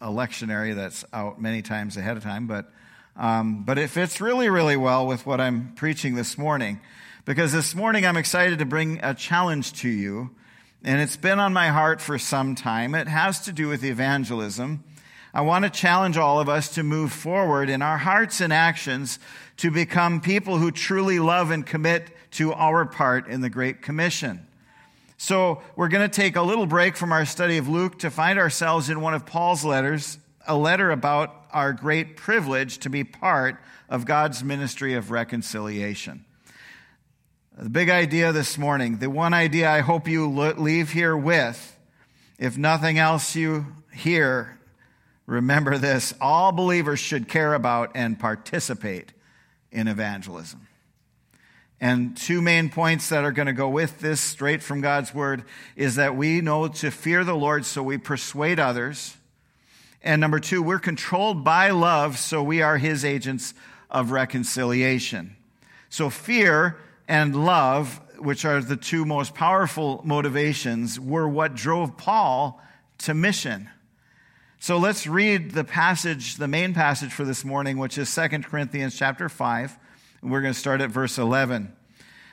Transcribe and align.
a 0.00 0.08
lectionary 0.08 0.74
that's 0.74 1.04
out 1.12 1.40
many 1.40 1.62
times 1.62 1.96
ahead 1.96 2.16
of 2.16 2.22
time, 2.22 2.46
but, 2.46 2.70
um, 3.16 3.64
but 3.64 3.78
it 3.78 3.88
fits 3.88 4.20
really, 4.20 4.48
really 4.48 4.76
well 4.76 5.06
with 5.06 5.24
what 5.26 5.40
I'm 5.40 5.72
preaching 5.74 6.14
this 6.14 6.36
morning. 6.36 6.80
Because 7.24 7.52
this 7.52 7.74
morning 7.74 8.06
I'm 8.06 8.16
excited 8.16 8.58
to 8.60 8.66
bring 8.66 9.00
a 9.02 9.14
challenge 9.14 9.72
to 9.80 9.88
you, 9.88 10.30
and 10.84 11.00
it's 11.00 11.16
been 11.16 11.38
on 11.38 11.52
my 11.52 11.68
heart 11.68 12.00
for 12.00 12.18
some 12.18 12.54
time. 12.54 12.94
It 12.94 13.08
has 13.08 13.40
to 13.42 13.52
do 13.52 13.68
with 13.68 13.82
evangelism. 13.82 14.84
I 15.34 15.40
want 15.40 15.64
to 15.64 15.70
challenge 15.70 16.16
all 16.16 16.40
of 16.40 16.48
us 16.48 16.74
to 16.74 16.82
move 16.82 17.12
forward 17.12 17.68
in 17.68 17.82
our 17.82 17.98
hearts 17.98 18.40
and 18.40 18.52
actions 18.52 19.18
to 19.58 19.70
become 19.70 20.20
people 20.20 20.58
who 20.58 20.70
truly 20.70 21.18
love 21.18 21.50
and 21.50 21.66
commit 21.66 22.10
to 22.32 22.52
our 22.52 22.84
part 22.86 23.26
in 23.28 23.40
the 23.40 23.50
Great 23.50 23.82
Commission. 23.82 24.45
So 25.18 25.62
we're 25.76 25.88
going 25.88 26.08
to 26.08 26.14
take 26.14 26.36
a 26.36 26.42
little 26.42 26.66
break 26.66 26.96
from 26.96 27.10
our 27.10 27.24
study 27.24 27.56
of 27.56 27.68
Luke 27.68 27.98
to 28.00 28.10
find 28.10 28.38
ourselves 28.38 28.90
in 28.90 29.00
one 29.00 29.14
of 29.14 29.24
Paul's 29.24 29.64
letters, 29.64 30.18
a 30.46 30.56
letter 30.56 30.90
about 30.90 31.46
our 31.52 31.72
great 31.72 32.16
privilege 32.16 32.78
to 32.78 32.90
be 32.90 33.02
part 33.02 33.56
of 33.88 34.04
God's 34.04 34.44
ministry 34.44 34.94
of 34.94 35.10
reconciliation. 35.10 36.24
The 37.56 37.70
big 37.70 37.88
idea 37.88 38.32
this 38.32 38.58
morning, 38.58 38.98
the 38.98 39.08
one 39.08 39.32
idea 39.32 39.70
I 39.70 39.80
hope 39.80 40.06
you 40.06 40.28
leave 40.28 40.92
here 40.92 41.16
with, 41.16 41.78
if 42.38 42.58
nothing 42.58 42.98
else 42.98 43.34
you 43.34 43.66
hear, 43.94 44.58
remember 45.24 45.78
this 45.78 46.12
all 46.20 46.52
believers 46.52 47.00
should 47.00 47.28
care 47.28 47.54
about 47.54 47.92
and 47.94 48.18
participate 48.18 49.14
in 49.72 49.88
evangelism. 49.88 50.65
And 51.80 52.16
two 52.16 52.40
main 52.40 52.70
points 52.70 53.10
that 53.10 53.24
are 53.24 53.32
going 53.32 53.46
to 53.46 53.52
go 53.52 53.68
with 53.68 54.00
this 54.00 54.20
straight 54.20 54.62
from 54.62 54.80
God's 54.80 55.12
word 55.12 55.44
is 55.76 55.96
that 55.96 56.16
we 56.16 56.40
know 56.40 56.68
to 56.68 56.90
fear 56.90 57.22
the 57.22 57.34
Lord 57.34 57.66
so 57.66 57.82
we 57.82 57.98
persuade 57.98 58.58
others. 58.58 59.16
And 60.02 60.20
number 60.20 60.40
two, 60.40 60.62
we're 60.62 60.78
controlled 60.78 61.44
by 61.44 61.70
love 61.70 62.16
so 62.16 62.42
we 62.42 62.62
are 62.62 62.78
his 62.78 63.04
agents 63.04 63.52
of 63.90 64.10
reconciliation. 64.10 65.36
So 65.90 66.08
fear 66.08 66.78
and 67.08 67.44
love, 67.44 68.00
which 68.18 68.44
are 68.44 68.60
the 68.60 68.76
two 68.76 69.04
most 69.04 69.34
powerful 69.34 70.00
motivations, 70.04 70.98
were 70.98 71.28
what 71.28 71.54
drove 71.54 71.96
Paul 71.98 72.60
to 72.98 73.12
mission. 73.12 73.68
So 74.58 74.78
let's 74.78 75.06
read 75.06 75.50
the 75.50 75.64
passage, 75.64 76.36
the 76.36 76.48
main 76.48 76.72
passage 76.72 77.12
for 77.12 77.24
this 77.24 77.44
morning, 77.44 77.76
which 77.76 77.98
is 77.98 78.12
2 78.14 78.28
Corinthians 78.40 78.96
chapter 78.96 79.28
5. 79.28 79.76
We're 80.26 80.40
going 80.40 80.54
to 80.54 80.58
start 80.58 80.80
at 80.80 80.90
verse 80.90 81.18
11. 81.18 81.72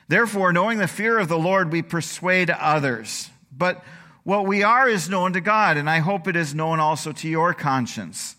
Therefore, 0.08 0.52
knowing 0.52 0.80
the 0.80 0.88
fear 0.88 1.20
of 1.20 1.28
the 1.28 1.38
Lord, 1.38 1.72
we 1.72 1.84
persuade 1.84 2.50
others. 2.50 3.30
But 3.56 3.84
what 4.24 4.48
we 4.48 4.64
are 4.64 4.90
is 4.90 5.10
known 5.10 5.34
to 5.34 5.42
God, 5.42 5.78
and 5.78 5.88
I 5.88 6.00
hope 6.00 6.28
it 6.28 6.36
is 6.36 6.56
known 6.56 6.80
also 6.80 7.12
to 7.12 7.28
your 7.28 7.54
conscience. 7.54 8.36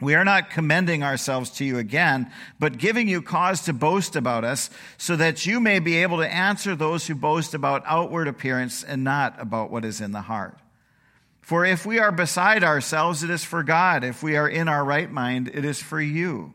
We 0.00 0.14
are 0.14 0.24
not 0.24 0.50
commending 0.50 1.02
ourselves 1.02 1.50
to 1.50 1.64
you 1.64 1.78
again, 1.78 2.32
but 2.58 2.78
giving 2.78 3.06
you 3.06 3.20
cause 3.20 3.62
to 3.62 3.74
boast 3.74 4.16
about 4.16 4.44
us, 4.44 4.70
so 4.96 5.14
that 5.14 5.44
you 5.44 5.60
may 5.60 5.78
be 5.78 5.98
able 5.98 6.18
to 6.18 6.32
answer 6.32 6.74
those 6.74 7.06
who 7.06 7.14
boast 7.14 7.52
about 7.52 7.84
outward 7.86 8.28
appearance 8.28 8.82
and 8.82 9.04
not 9.04 9.40
about 9.40 9.70
what 9.70 9.84
is 9.84 10.00
in 10.00 10.12
the 10.12 10.22
heart. 10.22 10.58
For 11.42 11.66
if 11.66 11.84
we 11.84 11.98
are 11.98 12.10
beside 12.10 12.64
ourselves, 12.64 13.22
it 13.22 13.28
is 13.28 13.44
for 13.44 13.62
God. 13.62 14.02
If 14.02 14.22
we 14.22 14.36
are 14.36 14.48
in 14.48 14.68
our 14.68 14.82
right 14.82 15.10
mind, 15.10 15.50
it 15.52 15.66
is 15.66 15.82
for 15.82 16.00
you. 16.00 16.54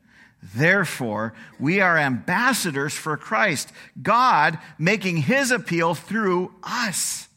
Therefore, 0.41 1.33
we 1.59 1.81
are 1.81 1.97
ambassadors 1.97 2.93
for 2.93 3.15
Christ, 3.15 3.71
God 4.01 4.57
making 4.79 5.17
his 5.17 5.51
appeal 5.51 5.93
through 5.93 6.53
us. 6.63 7.27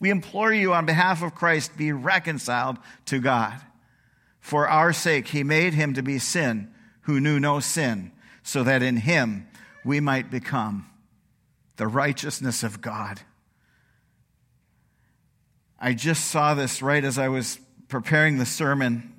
We 0.00 0.10
implore 0.10 0.52
you 0.52 0.72
on 0.72 0.86
behalf 0.86 1.22
of 1.22 1.34
Christ, 1.34 1.76
be 1.76 1.92
reconciled 1.92 2.78
to 3.06 3.18
God. 3.20 3.60
For 4.40 4.66
our 4.66 4.92
sake, 4.92 5.28
he 5.28 5.44
made 5.44 5.74
him 5.74 5.92
to 5.94 6.02
be 6.02 6.18
sin 6.18 6.72
who 7.02 7.20
knew 7.20 7.38
no 7.38 7.60
sin, 7.60 8.12
so 8.42 8.62
that 8.64 8.82
in 8.82 8.96
him 8.98 9.46
we 9.84 10.00
might 10.00 10.30
become 10.30 10.86
the 11.76 11.86
righteousness 11.86 12.62
of 12.62 12.80
God. 12.80 13.20
I 15.78 15.94
just 15.94 16.26
saw 16.26 16.54
this 16.54 16.82
right 16.82 17.04
as 17.04 17.18
I 17.18 17.28
was 17.28 17.58
preparing 17.88 18.38
the 18.38 18.46
sermon 18.46 19.14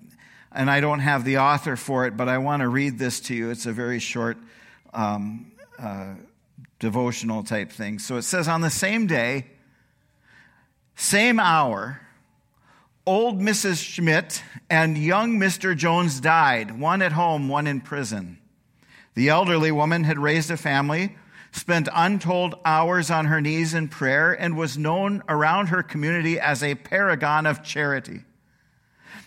and 0.51 0.69
I 0.69 0.79
don't 0.79 0.99
have 0.99 1.25
the 1.25 1.37
author 1.37 1.75
for 1.75 2.05
it, 2.05 2.17
but 2.17 2.27
I 2.27 2.39
want 2.39 2.61
to 2.61 2.67
read 2.67 2.97
this 2.97 3.19
to 3.21 3.35
you. 3.35 3.49
It's 3.49 3.65
a 3.65 3.71
very 3.71 3.99
short 3.99 4.37
um, 4.93 5.51
uh, 5.77 6.15
devotional 6.79 7.43
type 7.43 7.71
thing. 7.71 7.99
So 7.99 8.17
it 8.17 8.23
says, 8.23 8.47
On 8.47 8.61
the 8.61 8.69
same 8.69 9.05
day, 9.05 9.45
same 10.95 11.39
hour, 11.39 12.01
old 13.05 13.39
Mrs. 13.39 13.83
Schmidt 13.83 14.43
and 14.69 14.97
young 14.97 15.39
Mr. 15.39 15.75
Jones 15.75 16.19
died, 16.19 16.79
one 16.79 17.01
at 17.01 17.11
home, 17.11 17.47
one 17.47 17.67
in 17.67 17.81
prison. 17.81 18.39
The 19.15 19.29
elderly 19.29 19.71
woman 19.71 20.03
had 20.03 20.19
raised 20.19 20.51
a 20.51 20.57
family, 20.57 21.15
spent 21.51 21.89
untold 21.93 22.55
hours 22.63 23.11
on 23.11 23.25
her 23.25 23.41
knees 23.41 23.73
in 23.73 23.87
prayer, 23.87 24.31
and 24.31 24.55
was 24.55 24.77
known 24.77 25.23
around 25.27 25.67
her 25.67 25.83
community 25.83 26.39
as 26.39 26.63
a 26.63 26.75
paragon 26.75 27.45
of 27.45 27.63
charity. 27.63 28.21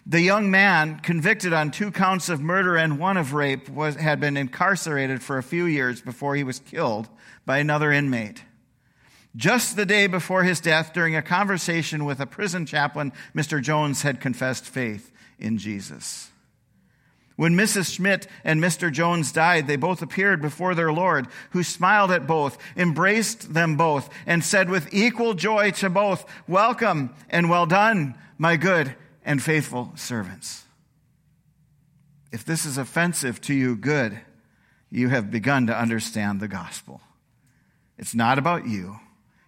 The 0.04 0.20
young 0.20 0.50
man, 0.50 0.98
convicted 0.98 1.52
on 1.52 1.70
two 1.70 1.92
counts 1.92 2.28
of 2.28 2.40
murder 2.40 2.76
and 2.76 2.98
one 2.98 3.16
of 3.16 3.34
rape, 3.34 3.68
was, 3.68 3.94
had 3.94 4.18
been 4.18 4.36
incarcerated 4.36 5.22
for 5.22 5.38
a 5.38 5.44
few 5.44 5.64
years 5.64 6.00
before 6.00 6.34
he 6.34 6.42
was 6.42 6.58
killed 6.58 7.08
by 7.46 7.58
another 7.58 7.92
inmate. 7.92 8.42
Just 9.36 9.76
the 9.76 9.86
day 9.86 10.08
before 10.08 10.42
his 10.42 10.60
death, 10.60 10.92
during 10.92 11.14
a 11.14 11.22
conversation 11.22 12.04
with 12.04 12.18
a 12.18 12.26
prison 12.26 12.66
chaplain, 12.66 13.12
Mr. 13.34 13.62
Jones 13.62 14.02
had 14.02 14.20
confessed 14.20 14.66
faith 14.66 15.12
in 15.38 15.56
Jesus. 15.56 16.30
When 17.36 17.54
Mrs. 17.54 17.94
Schmidt 17.94 18.26
and 18.44 18.60
Mr. 18.60 18.92
Jones 18.92 19.32
died, 19.32 19.68
they 19.68 19.76
both 19.76 20.02
appeared 20.02 20.42
before 20.42 20.74
their 20.74 20.92
Lord, 20.92 21.28
who 21.50 21.62
smiled 21.62 22.10
at 22.10 22.26
both, 22.26 22.58
embraced 22.76 23.54
them 23.54 23.76
both, 23.76 24.10
and 24.26 24.44
said 24.44 24.68
with 24.68 24.92
equal 24.92 25.34
joy 25.34 25.70
to 25.72 25.88
both, 25.88 26.26
Welcome 26.48 27.14
and 27.30 27.48
well 27.48 27.66
done, 27.66 28.18
my 28.36 28.56
good 28.56 28.96
and 29.24 29.42
faithful 29.42 29.92
servants. 29.94 30.64
If 32.32 32.44
this 32.44 32.64
is 32.64 32.78
offensive 32.78 33.40
to 33.42 33.54
you, 33.54 33.76
good. 33.76 34.18
You 34.90 35.08
have 35.08 35.30
begun 35.30 35.66
to 35.66 35.78
understand 35.78 36.40
the 36.40 36.48
gospel. 36.48 37.00
It's 37.98 38.14
not 38.14 38.38
about 38.38 38.66
you. 38.66 39.00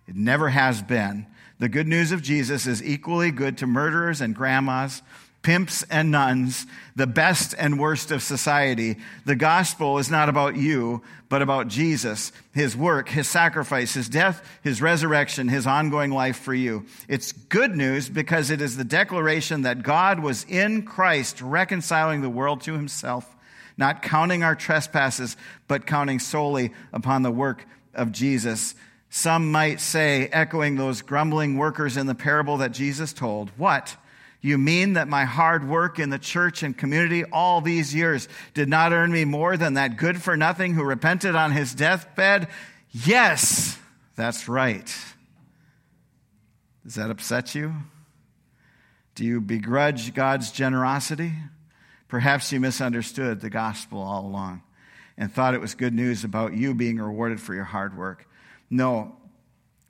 It 0.07 0.17
never 0.17 0.51
has 0.51 0.83
been. 0.83 1.27
The 1.59 1.69
good 1.69 1.89
news 1.89 2.13
of 2.13 2.23
Jesus 2.23 2.67
is 2.67 2.83
equally 2.83 3.31
good 3.31 3.59
to 3.59 3.67
murderers 3.67 4.21
and 4.21 4.35
grandmas 4.35 5.03
pimps 5.45 5.85
and 5.85 6.11
nuns, 6.11 6.67
the 6.97 7.07
best 7.07 7.55
and 7.57 7.79
worst 7.79 8.11
of 8.11 8.23
society. 8.23 8.97
The 9.27 9.37
gospel 9.37 9.99
is 9.99 10.11
not 10.11 10.29
about 10.29 10.57
you, 10.57 11.03
but 11.29 11.43
about 11.43 11.69
Jesus, 11.69 12.33
his 12.53 12.77
work, 12.77 13.09
his 13.09 13.29
sacrifice, 13.29 13.95
his 13.95 14.09
death, 14.09 14.45
his 14.63 14.83
resurrection, 14.83 15.49
his 15.49 15.67
ongoing 15.67 16.11
life 16.11 16.39
for 16.39 16.55
you. 16.55 16.87
It's 17.09 17.31
good 17.31 17.77
news 17.77 18.09
because 18.09 18.51
it 18.51 18.61
is 18.61 18.77
the 18.77 18.85
declaration 18.85 19.63
that 19.63 19.83
God 19.85 20.19
was 20.19 20.45
in 20.49 20.83
Christ 20.83 21.41
reconciling 21.41 22.23
the 22.23 22.29
world 22.29 22.63
to 22.63 22.73
himself, 22.73 23.37
not 23.77 24.03
counting 24.03 24.43
our 24.43 24.57
trespasses, 24.57 25.37
but 25.69 25.87
counting 25.87 26.19
solely 26.19 26.73
upon 26.93 27.23
the 27.23 27.31
work 27.31 27.67
of 27.93 28.13
Jesus. 28.13 28.75
Some 29.11 29.53
might 29.53 29.79
say, 29.79 30.29
echoing 30.29 30.77
those 30.77 31.03
grumbling 31.03 31.57
workers 31.57 31.97
in 31.97 32.07
the 32.07 32.15
parable 32.15 32.57
that 32.57 32.73
Jesus 32.73 33.13
told, 33.13 33.51
What? 33.57 33.97
You 34.45 34.59
mean 34.59 34.93
that 34.93 35.09
my 35.09 35.25
hard 35.25 35.67
work 35.67 35.99
in 35.99 36.11
the 36.11 36.19
church 36.19 36.63
and 36.63 36.77
community 36.77 37.25
all 37.25 37.63
these 37.63 37.95
years 37.95 38.29
did 38.53 38.69
not 38.69 38.93
earn 38.93 39.11
me 39.11 39.25
more 39.25 39.57
than 39.57 39.73
that 39.73 39.97
good 39.97 40.21
for 40.21 40.37
nothing 40.37 40.75
who 40.75 40.85
repented 40.85 41.35
on 41.35 41.53
his 41.53 41.75
deathbed? 41.75 42.49
Yes, 42.91 43.79
that's 44.17 44.47
right. 44.47 44.95
Does 46.85 46.97
that 46.97 47.09
upset 47.09 47.55
you? 47.55 47.73
Do 49.15 49.25
you 49.25 49.41
begrudge 49.41 50.13
God's 50.13 50.53
generosity? 50.53 51.33
Perhaps 52.09 52.53
you 52.53 52.61
misunderstood 52.61 53.41
the 53.41 53.49
gospel 53.49 53.99
all 53.99 54.27
along 54.27 54.61
and 55.17 55.33
thought 55.33 55.55
it 55.55 55.61
was 55.63 55.75
good 55.75 55.95
news 55.95 56.23
about 56.23 56.53
you 56.53 56.75
being 56.75 56.99
rewarded 56.99 57.41
for 57.41 57.55
your 57.55 57.65
hard 57.65 57.97
work. 57.97 58.29
No, 58.69 59.17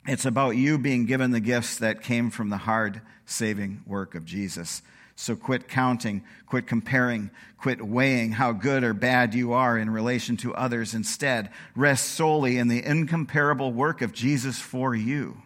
it's 0.07 0.25
about 0.25 0.51
you 0.51 0.77
being 0.77 1.05
given 1.05 1.31
the 1.31 1.39
gifts 1.39 1.77
that 1.77 2.03
came 2.03 2.29
from 2.29 2.49
the 2.49 2.57
hard 2.57 3.01
saving 3.25 3.81
work 3.87 4.15
of 4.15 4.25
Jesus. 4.25 4.81
So 5.15 5.35
quit 5.35 5.67
counting, 5.67 6.23
quit 6.45 6.67
comparing, 6.67 7.31
quit 7.57 7.81
weighing 7.81 8.33
how 8.33 8.51
good 8.51 8.83
or 8.83 8.93
bad 8.93 9.33
you 9.33 9.53
are 9.53 9.77
in 9.77 9.89
relation 9.89 10.37
to 10.37 10.53
others. 10.53 10.93
Instead, 10.93 11.49
rest 11.75 12.05
solely 12.11 12.57
in 12.57 12.67
the 12.67 12.83
incomparable 12.83 13.71
work 13.71 14.01
of 14.01 14.13
Jesus 14.13 14.59
for 14.59 14.93
you, 14.93 15.41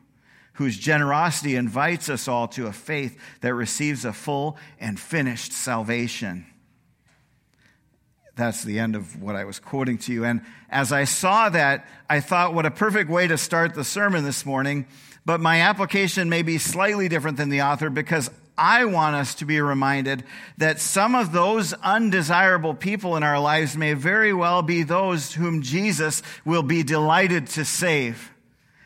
whose 0.54 0.78
generosity 0.78 1.56
invites 1.56 2.10
us 2.10 2.28
all 2.28 2.48
to 2.50 2.68
a 2.68 2.74
faith 2.74 3.18
that 3.42 3.54
receives 3.54 4.06
a 4.06 4.12
full 4.12 4.58
and 4.80 5.00
finished 5.00 5.54
salvation 5.54 6.46
that's 8.40 8.64
the 8.64 8.80
end 8.80 8.96
of 8.96 9.22
what 9.22 9.36
I 9.36 9.46
was 9.46 9.60
quoting 9.60 9.98
to 10.00 10.14
you. 10.14 10.26
And 10.26 10.42
as 10.70 10.92
I 10.92 11.04
saw 11.04 11.50
that, 11.50 11.86
I 12.10 12.22
thought, 12.22 12.54
what 12.54 12.66
a 12.66 12.72
perfect 12.72 13.10
way 13.10 13.28
to 13.28 13.38
start 13.38 13.76
the 13.76 13.84
sermon 13.84 14.24
this 14.24 14.46
morning. 14.46 14.88
But 15.26 15.42
my 15.42 15.62
application 15.62 16.30
may 16.30 16.42
be 16.42 16.58
slightly 16.58 17.10
different 17.10 17.38
than 17.38 17.50
the 17.50 17.62
author 17.62 17.90
because 17.90 18.32
I 18.58 18.86
want 18.86 19.16
us 19.16 19.36
to 19.36 19.46
be 19.46 19.62
reminded 19.62 20.24
that 20.58 20.80
some 20.80 21.16
of 21.16 21.32
those 21.32 21.74
undesirable 21.74 22.74
people 22.74 23.16
in 23.16 23.24
our 23.24 23.40
lives 23.40 23.78
may 23.78 23.94
very 23.94 24.34
well 24.34 24.62
be 24.62 24.84
those 24.84 25.34
whom 25.34 25.62
Jesus 25.62 26.24
will 26.46 26.64
be 26.64 26.84
delighted 26.84 27.48
to 27.48 27.64
save. 27.64 28.32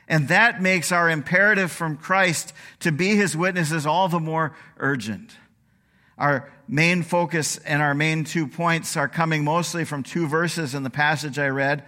And 0.07 0.27
that 0.27 0.61
makes 0.61 0.91
our 0.91 1.09
imperative 1.09 1.71
from 1.71 1.97
Christ 1.97 2.53
to 2.81 2.91
be 2.91 3.15
his 3.15 3.37
witnesses 3.37 3.85
all 3.85 4.09
the 4.09 4.19
more 4.19 4.55
urgent. 4.77 5.31
Our 6.17 6.51
main 6.67 7.03
focus 7.03 7.57
and 7.57 7.81
our 7.81 7.93
main 7.93 8.23
two 8.23 8.47
points 8.47 8.95
are 8.97 9.07
coming 9.07 9.43
mostly 9.43 9.85
from 9.85 10.03
two 10.03 10.27
verses 10.27 10.73
in 10.73 10.83
the 10.83 10.89
passage 10.89 11.37
I 11.37 11.47
read. 11.47 11.83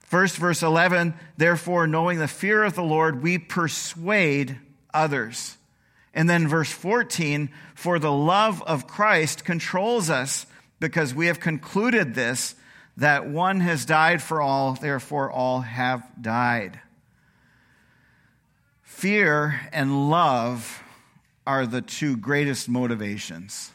First, 0.00 0.36
verse 0.36 0.62
11, 0.62 1.14
therefore, 1.36 1.86
knowing 1.86 2.18
the 2.18 2.28
fear 2.28 2.62
of 2.64 2.74
the 2.74 2.82
Lord, 2.82 3.22
we 3.22 3.38
persuade 3.38 4.58
others. 4.92 5.56
And 6.14 6.28
then 6.28 6.46
verse 6.46 6.70
14, 6.70 7.50
for 7.74 7.98
the 7.98 8.12
love 8.12 8.62
of 8.62 8.86
Christ 8.86 9.44
controls 9.44 10.10
us 10.10 10.46
because 10.80 11.14
we 11.14 11.28
have 11.28 11.40
concluded 11.40 12.14
this, 12.14 12.54
that 12.98 13.26
one 13.26 13.60
has 13.60 13.86
died 13.86 14.22
for 14.22 14.42
all, 14.42 14.74
therefore 14.74 15.30
all 15.30 15.60
have 15.62 16.06
died. 16.20 16.78
Fear 18.82 19.68
and 19.72 20.10
love 20.10 20.82
are 21.46 21.66
the 21.66 21.82
two 21.82 22.16
greatest 22.16 22.68
motivations. 22.68 23.71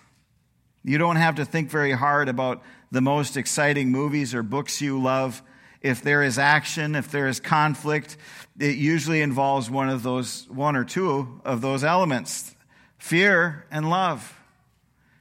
You 0.88 0.98
don't 0.98 1.18
have 1.18 1.36
to 1.36 1.44
think 1.44 1.70
very 1.70 1.92
hard 1.92 2.30
about 2.30 2.64
the 2.92 3.02
most 3.02 3.36
exciting 3.36 3.92
movies 3.92 4.34
or 4.34 4.42
books 4.42 4.80
you 4.80 5.02
love. 5.02 5.44
If 5.82 6.02
there 6.02 6.24
is 6.24 6.40
action, 6.40 6.96
if 6.96 7.12
there 7.12 7.28
is 7.28 7.42
conflict, 7.42 8.16
it 8.58 8.78
usually 8.78 9.22
involves 9.22 9.70
one 9.70 9.90
of 9.90 10.02
those, 10.02 10.48
one 10.50 10.78
or 10.78 10.86
two 10.86 11.42
of 11.44 11.60
those 11.60 11.84
elements 11.84 12.56
fear 12.98 13.66
and 13.70 13.90
love. 13.90 14.40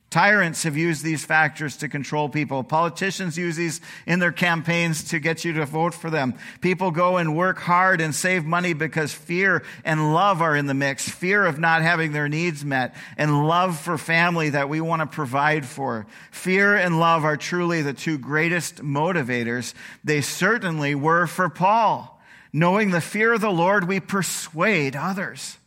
Tyrants 0.09 0.63
have 0.63 0.77
used 0.77 1.03
these 1.03 1.25
factors 1.25 1.79
to 1.79 1.89
control 1.89 2.29
people. 2.29 2.63
Politicians 2.63 3.37
use 3.37 3.57
these 3.57 3.81
in 4.07 4.21
their 4.21 4.31
campaigns 4.31 5.03
to 5.11 5.19
get 5.19 5.45
you 5.45 5.55
to 5.55 5.67
vote 5.67 5.95
for 5.95 6.11
them. 6.11 6.35
People 6.61 6.93
go 6.93 7.17
and 7.17 7.37
work 7.37 7.59
hard 7.59 8.01
and 8.01 8.15
save 8.15 8.45
money 8.45 8.73
because 8.73 9.13
fear 9.13 9.65
and 9.85 10.15
love 10.15 10.43
are 10.43 10.55
in 10.55 10.67
the 10.67 10.75
mix. 10.75 11.09
Fear 11.09 11.45
of 11.45 11.59
not 11.59 11.83
having 11.83 12.13
their 12.13 12.29
needs 12.29 12.65
met 12.65 12.95
and 13.19 13.49
love 13.49 13.81
for 13.81 13.99
family 13.99 14.51
that 14.51 14.69
we 14.69 14.81
want 14.81 15.01
to 15.01 15.07
provide 15.07 15.67
for. 15.67 16.07
Fear 16.31 16.77
and 16.77 17.01
love 17.01 17.25
are 17.25 17.37
truly 17.37 17.83
the 17.83 17.93
two 17.93 18.17
greatest 18.17 18.77
motivators. 18.77 19.75
They 20.05 20.21
certainly 20.21 20.95
were 20.95 21.27
for 21.27 21.49
Paul. 21.49 22.23
Knowing 22.53 22.91
the 22.91 23.01
fear 23.01 23.33
of 23.33 23.41
the 23.41 23.51
Lord, 23.51 23.89
we 23.89 23.99
persuade 23.99 24.95
others. 24.95 25.59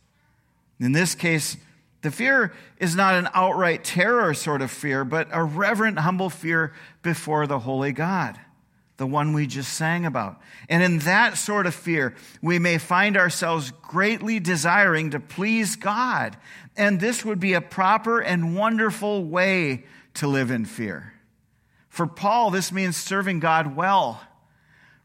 In 0.80 0.92
this 0.92 1.14
case, 1.14 1.58
the 2.02 2.10
fear 2.10 2.52
is 2.78 2.96
not 2.96 3.14
an 3.14 3.28
outright 3.34 3.84
terror 3.84 4.32
sort 4.32 4.62
of 4.62 4.70
fear, 4.70 5.04
but 5.04 5.28
a 5.30 5.42
reverent, 5.42 5.98
humble 5.98 6.30
fear 6.30 6.72
before 7.02 7.46
the 7.46 7.58
holy 7.58 7.92
God, 7.92 8.38
the 8.96 9.06
one 9.06 9.34
we 9.34 9.46
just 9.46 9.74
sang 9.74 10.06
about. 10.06 10.40
And 10.68 10.82
in 10.82 11.00
that 11.00 11.36
sort 11.36 11.66
of 11.66 11.74
fear, 11.74 12.14
we 12.40 12.58
may 12.58 12.78
find 12.78 13.16
ourselves 13.16 13.72
greatly 13.82 14.40
desiring 14.40 15.10
to 15.10 15.20
please 15.20 15.76
God. 15.76 16.38
And 16.76 17.00
this 17.00 17.24
would 17.24 17.40
be 17.40 17.52
a 17.52 17.60
proper 17.60 18.20
and 18.20 18.56
wonderful 18.56 19.24
way 19.24 19.84
to 20.14 20.26
live 20.26 20.50
in 20.50 20.64
fear. 20.64 21.12
For 21.90 22.06
Paul, 22.06 22.50
this 22.50 22.72
means 22.72 22.96
serving 22.96 23.40
God 23.40 23.76
well 23.76 24.22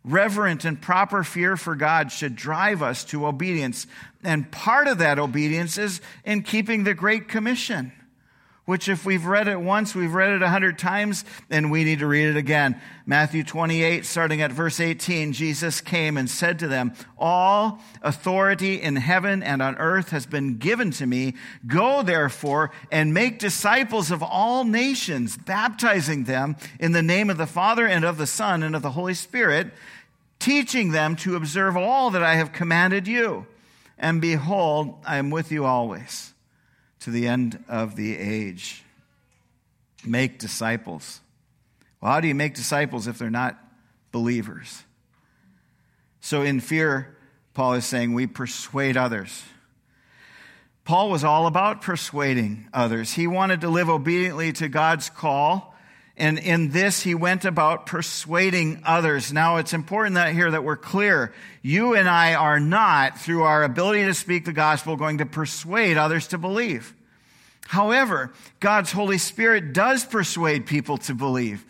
Reverent 0.05 0.65
and 0.65 0.79
proper 0.79 1.23
fear 1.23 1.57
for 1.57 1.75
God 1.75 2.11
should 2.11 2.35
drive 2.35 2.83
us 2.83 3.03
to 3.05 3.25
obedience. 3.25 3.87
And 4.23 4.51
part 4.51 4.87
of 4.87 4.99
that 4.99 5.17
obedience 5.17 5.79
is 5.79 5.99
in 6.23 6.43
keeping 6.43 6.83
the 6.83 6.93
Great 6.93 7.27
Commission, 7.27 7.91
which, 8.65 8.87
if 8.87 9.03
we've 9.03 9.25
read 9.25 9.47
it 9.47 9.59
once, 9.59 9.95
we've 9.95 10.13
read 10.13 10.29
it 10.29 10.43
a 10.43 10.49
hundred 10.49 10.77
times, 10.77 11.25
and 11.49 11.71
we 11.71 11.83
need 11.83 11.99
to 11.99 12.07
read 12.07 12.27
it 12.27 12.37
again. 12.37 12.79
Matthew 13.07 13.43
28, 13.43 14.05
starting 14.05 14.43
at 14.43 14.51
verse 14.51 14.79
18, 14.79 15.33
Jesus 15.33 15.81
came 15.81 16.17
and 16.17 16.29
said 16.29 16.59
to 16.59 16.67
them, 16.67 16.93
All 17.17 17.79
authority 18.03 18.79
in 18.79 18.97
heaven 18.97 19.41
and 19.41 19.59
on 19.59 19.75
earth 19.77 20.09
has 20.09 20.27
been 20.27 20.57
given 20.57 20.91
to 20.91 21.07
me. 21.07 21.33
Go 21.65 22.03
therefore 22.03 22.69
and 22.91 23.11
make 23.11 23.39
disciples 23.39 24.11
of 24.11 24.21
all 24.21 24.63
nations, 24.65 25.35
baptizing 25.35 26.25
them 26.25 26.57
in 26.79 26.91
the 26.91 27.03
name 27.03 27.31
of 27.31 27.37
the 27.37 27.47
Father 27.47 27.87
and 27.87 28.05
of 28.05 28.19
the 28.19 28.27
Son 28.27 28.61
and 28.61 28.75
of 28.75 28.83
the 28.83 28.91
Holy 28.91 29.15
Spirit 29.15 29.71
teaching 30.39 30.91
them 30.91 31.15
to 31.17 31.35
observe 31.35 31.77
all 31.77 32.11
that 32.11 32.23
I 32.23 32.35
have 32.35 32.53
commanded 32.53 33.07
you. 33.07 33.45
And 33.97 34.21
behold, 34.21 34.95
I 35.05 35.17
am 35.17 35.29
with 35.29 35.51
you 35.51 35.65
always 35.65 36.33
to 37.01 37.11
the 37.11 37.27
end 37.27 37.63
of 37.67 37.95
the 37.95 38.17
age. 38.17 38.83
Make 40.05 40.39
disciples. 40.39 41.21
Well, 42.01 42.11
how 42.11 42.19
do 42.19 42.27
you 42.27 42.35
make 42.35 42.53
disciples 42.53 43.07
if 43.07 43.17
they're 43.17 43.29
not 43.29 43.57
believers? 44.11 44.83
So, 46.19 46.41
in 46.41 46.59
fear, 46.59 47.15
Paul 47.53 47.73
is 47.73 47.85
saying 47.85 48.13
we 48.13 48.27
persuade 48.27 48.97
others. 48.97 49.43
Paul 50.83 51.09
was 51.09 51.23
all 51.23 51.47
about 51.47 51.81
persuading 51.81 52.67
others. 52.73 53.13
He 53.13 53.27
wanted 53.27 53.61
to 53.61 53.69
live 53.69 53.89
obediently 53.89 54.53
to 54.53 54.67
God's 54.67 55.09
call 55.09 55.74
and 56.17 56.39
in 56.39 56.71
this, 56.71 57.01
he 57.01 57.13
went 57.13 57.43
about 57.43 57.85
persuading 57.85 58.81
others. 58.85 59.33
Now, 59.33 59.57
it's 59.57 59.73
important 59.73 60.15
that 60.15 60.33
here 60.33 60.49
that 60.49 60.63
we're 60.63 60.77
clear. 60.77 61.33
You 61.61 61.93
and 61.93 62.07
I 62.07 62.35
are 62.35 62.59
not, 62.59 63.19
through 63.19 63.43
our 63.43 63.63
ability 63.63 64.05
to 64.05 64.13
speak 64.13 64.45
the 64.45 64.53
gospel, 64.53 64.95
going 64.95 65.17
to 65.17 65.25
persuade 65.25 65.97
others 65.97 66.27
to 66.27 66.37
believe. 66.37 66.93
However, 67.67 68.31
God's 68.61 68.93
Holy 68.93 69.17
Spirit 69.17 69.73
does 69.73 70.05
persuade 70.05 70.67
people 70.67 70.97
to 70.99 71.13
believe. 71.13 71.65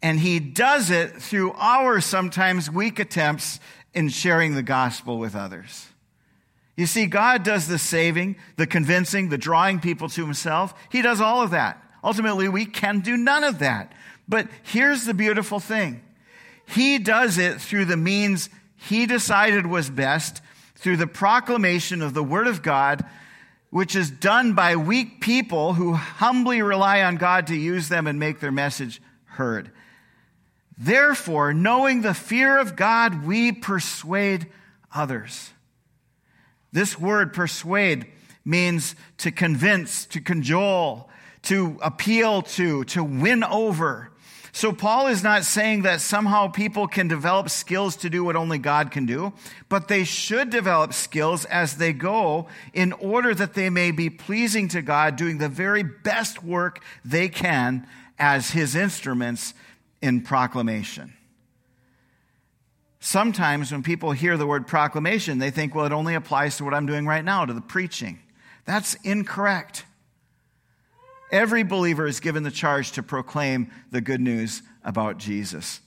And 0.00 0.18
he 0.18 0.38
does 0.38 0.90
it 0.90 1.20
through 1.20 1.52
our 1.52 2.00
sometimes 2.00 2.70
weak 2.70 2.98
attempts 2.98 3.60
in 3.92 4.08
sharing 4.08 4.54
the 4.54 4.62
gospel 4.62 5.18
with 5.18 5.34
others. 5.34 5.88
You 6.76 6.86
see, 6.86 7.06
God 7.06 7.42
does 7.42 7.68
the 7.68 7.78
saving, 7.78 8.36
the 8.56 8.66
convincing, 8.66 9.28
the 9.28 9.38
drawing 9.38 9.78
people 9.78 10.08
to 10.08 10.24
himself. 10.24 10.74
He 10.90 11.02
does 11.02 11.20
all 11.20 11.42
of 11.42 11.50
that. 11.50 11.83
Ultimately, 12.04 12.48
we 12.48 12.66
can 12.66 13.00
do 13.00 13.16
none 13.16 13.42
of 13.42 13.60
that. 13.60 13.92
But 14.28 14.48
here's 14.62 15.06
the 15.06 15.14
beautiful 15.14 15.58
thing 15.58 16.02
He 16.66 16.98
does 16.98 17.38
it 17.38 17.60
through 17.60 17.86
the 17.86 17.96
means 17.96 18.50
He 18.76 19.06
decided 19.06 19.66
was 19.66 19.88
best, 19.88 20.42
through 20.76 20.98
the 20.98 21.06
proclamation 21.06 22.02
of 22.02 22.12
the 22.12 22.22
Word 22.22 22.46
of 22.46 22.62
God, 22.62 23.04
which 23.70 23.96
is 23.96 24.10
done 24.10 24.52
by 24.52 24.76
weak 24.76 25.20
people 25.20 25.72
who 25.72 25.94
humbly 25.94 26.62
rely 26.62 27.02
on 27.02 27.16
God 27.16 27.46
to 27.48 27.56
use 27.56 27.88
them 27.88 28.06
and 28.06 28.20
make 28.20 28.38
their 28.38 28.52
message 28.52 29.00
heard. 29.24 29.70
Therefore, 30.76 31.54
knowing 31.54 32.02
the 32.02 32.14
fear 32.14 32.58
of 32.58 32.76
God, 32.76 33.24
we 33.24 33.50
persuade 33.52 34.46
others. 34.92 35.50
This 36.72 36.98
word 36.98 37.32
persuade 37.32 38.06
means 38.44 38.94
to 39.18 39.30
convince, 39.30 40.06
to 40.06 40.20
cajole, 40.20 41.08
to 41.42 41.78
appeal 41.82 42.42
to, 42.42 42.84
to 42.84 43.02
win 43.04 43.44
over. 43.44 44.10
So, 44.52 44.72
Paul 44.72 45.08
is 45.08 45.24
not 45.24 45.44
saying 45.44 45.82
that 45.82 46.00
somehow 46.00 46.46
people 46.46 46.86
can 46.86 47.08
develop 47.08 47.50
skills 47.50 47.96
to 47.96 48.08
do 48.08 48.22
what 48.22 48.36
only 48.36 48.58
God 48.58 48.92
can 48.92 49.04
do, 49.04 49.32
but 49.68 49.88
they 49.88 50.04
should 50.04 50.48
develop 50.48 50.92
skills 50.92 51.44
as 51.46 51.76
they 51.76 51.92
go 51.92 52.46
in 52.72 52.92
order 52.92 53.34
that 53.34 53.54
they 53.54 53.68
may 53.68 53.90
be 53.90 54.10
pleasing 54.10 54.68
to 54.68 54.80
God, 54.80 55.16
doing 55.16 55.38
the 55.38 55.48
very 55.48 55.82
best 55.82 56.44
work 56.44 56.80
they 57.04 57.28
can 57.28 57.84
as 58.16 58.52
his 58.52 58.76
instruments 58.76 59.54
in 60.00 60.20
proclamation. 60.20 61.12
Sometimes 63.00 63.72
when 63.72 63.82
people 63.82 64.12
hear 64.12 64.36
the 64.36 64.46
word 64.46 64.68
proclamation, 64.68 65.38
they 65.38 65.50
think, 65.50 65.74
well, 65.74 65.84
it 65.84 65.92
only 65.92 66.14
applies 66.14 66.56
to 66.58 66.64
what 66.64 66.74
I'm 66.74 66.86
doing 66.86 67.06
right 67.06 67.24
now, 67.24 67.44
to 67.44 67.52
the 67.52 67.60
preaching. 67.60 68.20
That's 68.64 68.94
incorrect. 69.04 69.84
Every 71.30 71.62
believer 71.62 72.06
is 72.06 72.20
given 72.20 72.42
the 72.42 72.50
charge 72.50 72.92
to 72.92 73.02
proclaim 73.02 73.70
the 73.90 74.00
good 74.00 74.20
news 74.20 74.62
about 74.84 75.18
Jesus. 75.18 75.80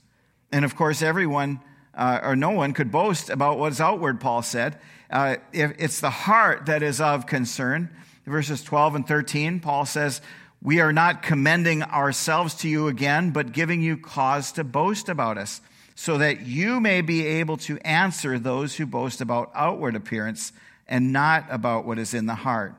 And 0.52 0.64
of 0.64 0.76
course, 0.76 1.02
everyone 1.02 1.60
uh, 1.98 2.20
or 2.22 2.36
no 2.36 2.50
one 2.50 2.72
could 2.72 2.92
boast 2.92 3.28
about 3.28 3.58
what 3.58 3.72
is 3.72 3.80
outward, 3.80 4.20
Paul 4.20 4.42
said. 4.42 4.78
Uh, 5.10 5.36
it's 5.52 6.00
the 6.00 6.10
heart 6.10 6.66
that 6.66 6.82
is 6.82 7.00
of 7.00 7.26
concern. 7.26 7.90
Verses 8.24 8.62
12 8.62 8.94
and 8.94 9.08
13, 9.08 9.58
Paul 9.58 9.84
says, 9.84 10.20
We 10.62 10.80
are 10.80 10.92
not 10.92 11.22
commending 11.22 11.82
ourselves 11.82 12.54
to 12.56 12.68
you 12.68 12.86
again, 12.86 13.30
but 13.30 13.52
giving 13.52 13.80
you 13.82 13.96
cause 13.96 14.52
to 14.52 14.64
boast 14.64 15.08
about 15.08 15.38
us, 15.38 15.60
so 15.94 16.18
that 16.18 16.42
you 16.42 16.78
may 16.78 17.00
be 17.00 17.26
able 17.26 17.56
to 17.56 17.78
answer 17.78 18.38
those 18.38 18.76
who 18.76 18.86
boast 18.86 19.20
about 19.20 19.50
outward 19.54 19.96
appearance 19.96 20.52
and 20.88 21.12
not 21.12 21.46
about 21.50 21.84
what 21.84 21.98
is 21.98 22.14
in 22.14 22.26
the 22.26 22.34
heart. 22.34 22.74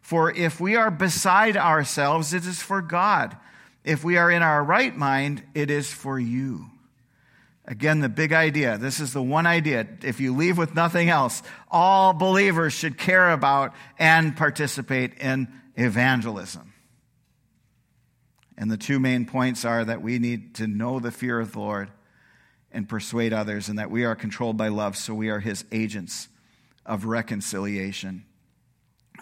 For 0.00 0.32
if 0.32 0.60
we 0.60 0.74
are 0.74 0.90
beside 0.90 1.56
ourselves, 1.56 2.34
it 2.34 2.46
is 2.46 2.60
for 2.60 2.82
God. 2.82 3.36
If 3.84 4.02
we 4.02 4.16
are 4.16 4.30
in 4.30 4.42
our 4.42 4.62
right 4.62 4.96
mind, 4.96 5.42
it 5.54 5.70
is 5.70 5.92
for 5.92 6.18
you. 6.18 6.66
Again, 7.64 8.00
the 8.00 8.08
big 8.08 8.32
idea. 8.32 8.78
This 8.78 8.98
is 8.98 9.12
the 9.12 9.22
one 9.22 9.46
idea. 9.46 9.86
If 10.02 10.20
you 10.20 10.34
leave 10.34 10.58
with 10.58 10.74
nothing 10.74 11.08
else, 11.08 11.42
all 11.70 12.12
believers 12.12 12.72
should 12.72 12.98
care 12.98 13.30
about 13.30 13.72
and 13.98 14.36
participate 14.36 15.18
in 15.18 15.48
evangelism. 15.76 16.72
And 18.58 18.70
the 18.70 18.76
two 18.76 18.98
main 18.98 19.26
points 19.26 19.64
are 19.64 19.84
that 19.84 20.02
we 20.02 20.18
need 20.18 20.56
to 20.56 20.66
know 20.66 20.98
the 20.98 21.12
fear 21.12 21.38
of 21.38 21.52
the 21.52 21.60
Lord 21.60 21.90
and 22.72 22.88
persuade 22.88 23.32
others, 23.32 23.68
and 23.68 23.78
that 23.78 23.90
we 23.90 24.04
are 24.04 24.16
controlled 24.16 24.56
by 24.56 24.68
love, 24.68 24.96
so 24.96 25.14
we 25.14 25.28
are 25.28 25.40
his 25.40 25.64
agents 25.70 26.28
of 26.84 27.04
reconciliation. 27.04 28.24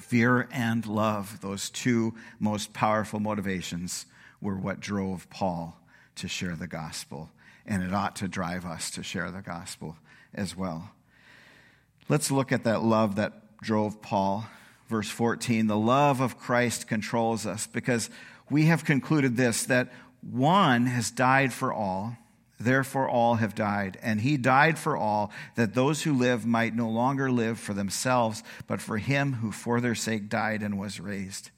Fear 0.00 0.48
and 0.52 0.86
love, 0.86 1.40
those 1.40 1.70
two 1.70 2.14
most 2.38 2.72
powerful 2.72 3.20
motivations, 3.20 4.06
were 4.40 4.56
what 4.56 4.80
drove 4.80 5.28
Paul 5.30 5.78
to 6.16 6.28
share 6.28 6.56
the 6.56 6.66
gospel. 6.66 7.30
And 7.66 7.82
it 7.82 7.92
ought 7.92 8.16
to 8.16 8.28
drive 8.28 8.64
us 8.64 8.90
to 8.92 9.02
share 9.02 9.30
the 9.30 9.42
gospel 9.42 9.96
as 10.34 10.56
well. 10.56 10.90
Let's 12.08 12.30
look 12.30 12.50
at 12.50 12.64
that 12.64 12.82
love 12.82 13.16
that 13.16 13.60
drove 13.62 14.02
Paul. 14.02 14.46
Verse 14.88 15.08
14 15.08 15.66
the 15.68 15.76
love 15.76 16.20
of 16.20 16.38
Christ 16.38 16.88
controls 16.88 17.46
us 17.46 17.66
because 17.66 18.10
we 18.50 18.64
have 18.64 18.84
concluded 18.84 19.36
this 19.36 19.64
that 19.64 19.92
one 20.20 20.86
has 20.86 21.10
died 21.10 21.52
for 21.52 21.72
all 21.72 22.16
Therefore, 22.60 23.08
all 23.08 23.36
have 23.36 23.54
died. 23.54 23.98
And 24.02 24.20
he 24.20 24.36
died 24.36 24.78
for 24.78 24.94
all, 24.94 25.32
that 25.54 25.72
those 25.72 26.02
who 26.02 26.12
live 26.12 26.44
might 26.44 26.76
no 26.76 26.90
longer 26.90 27.30
live 27.30 27.58
for 27.58 27.72
themselves, 27.72 28.42
but 28.66 28.82
for 28.82 28.98
him 28.98 29.34
who 29.34 29.50
for 29.50 29.80
their 29.80 29.94
sake 29.94 30.28
died 30.28 30.62
and 30.62 30.78
was 30.78 31.00
raised. 31.00 31.50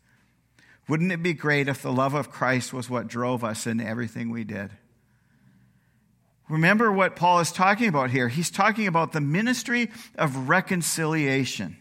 Wouldn't 0.89 1.11
it 1.11 1.23
be 1.23 1.33
great 1.33 1.67
if 1.67 1.83
the 1.83 1.93
love 1.93 2.15
of 2.15 2.31
Christ 2.31 2.73
was 2.73 2.89
what 2.89 3.09
drove 3.09 3.43
us 3.43 3.67
in 3.67 3.81
everything 3.81 4.31
we 4.31 4.45
did? 4.45 4.71
Remember 6.49 6.93
what 6.93 7.17
Paul 7.17 7.41
is 7.41 7.51
talking 7.51 7.89
about 7.89 8.11
here. 8.11 8.29
He's 8.29 8.51
talking 8.51 8.87
about 8.87 9.11
the 9.11 9.21
ministry 9.21 9.91
of 10.15 10.49
reconciliation. 10.49 11.79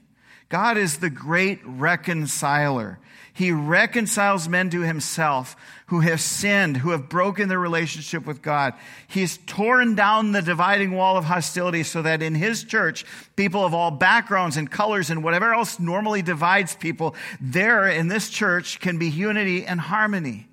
God 0.51 0.77
is 0.77 0.97
the 0.97 1.09
great 1.09 1.61
reconciler. 1.63 2.99
He 3.33 3.53
reconciles 3.53 4.49
men 4.49 4.69
to 4.71 4.81
himself 4.81 5.55
who 5.85 6.01
have 6.01 6.19
sinned, 6.19 6.75
who 6.75 6.89
have 6.89 7.07
broken 7.07 7.47
their 7.47 7.57
relationship 7.57 8.25
with 8.25 8.41
God. 8.41 8.73
He's 9.07 9.37
torn 9.45 9.95
down 9.95 10.33
the 10.33 10.41
dividing 10.41 10.91
wall 10.91 11.15
of 11.15 11.23
hostility 11.23 11.83
so 11.83 12.01
that 12.01 12.21
in 12.21 12.35
his 12.35 12.65
church, 12.65 13.05
people 13.37 13.65
of 13.65 13.73
all 13.73 13.91
backgrounds 13.91 14.57
and 14.57 14.69
colors 14.69 15.09
and 15.09 15.23
whatever 15.23 15.53
else 15.53 15.79
normally 15.79 16.21
divides 16.21 16.75
people, 16.75 17.15
there 17.39 17.87
in 17.87 18.09
this 18.09 18.29
church 18.29 18.81
can 18.81 18.97
be 18.97 19.09
unity 19.09 19.65
and 19.65 19.79
harmony. 19.79 20.49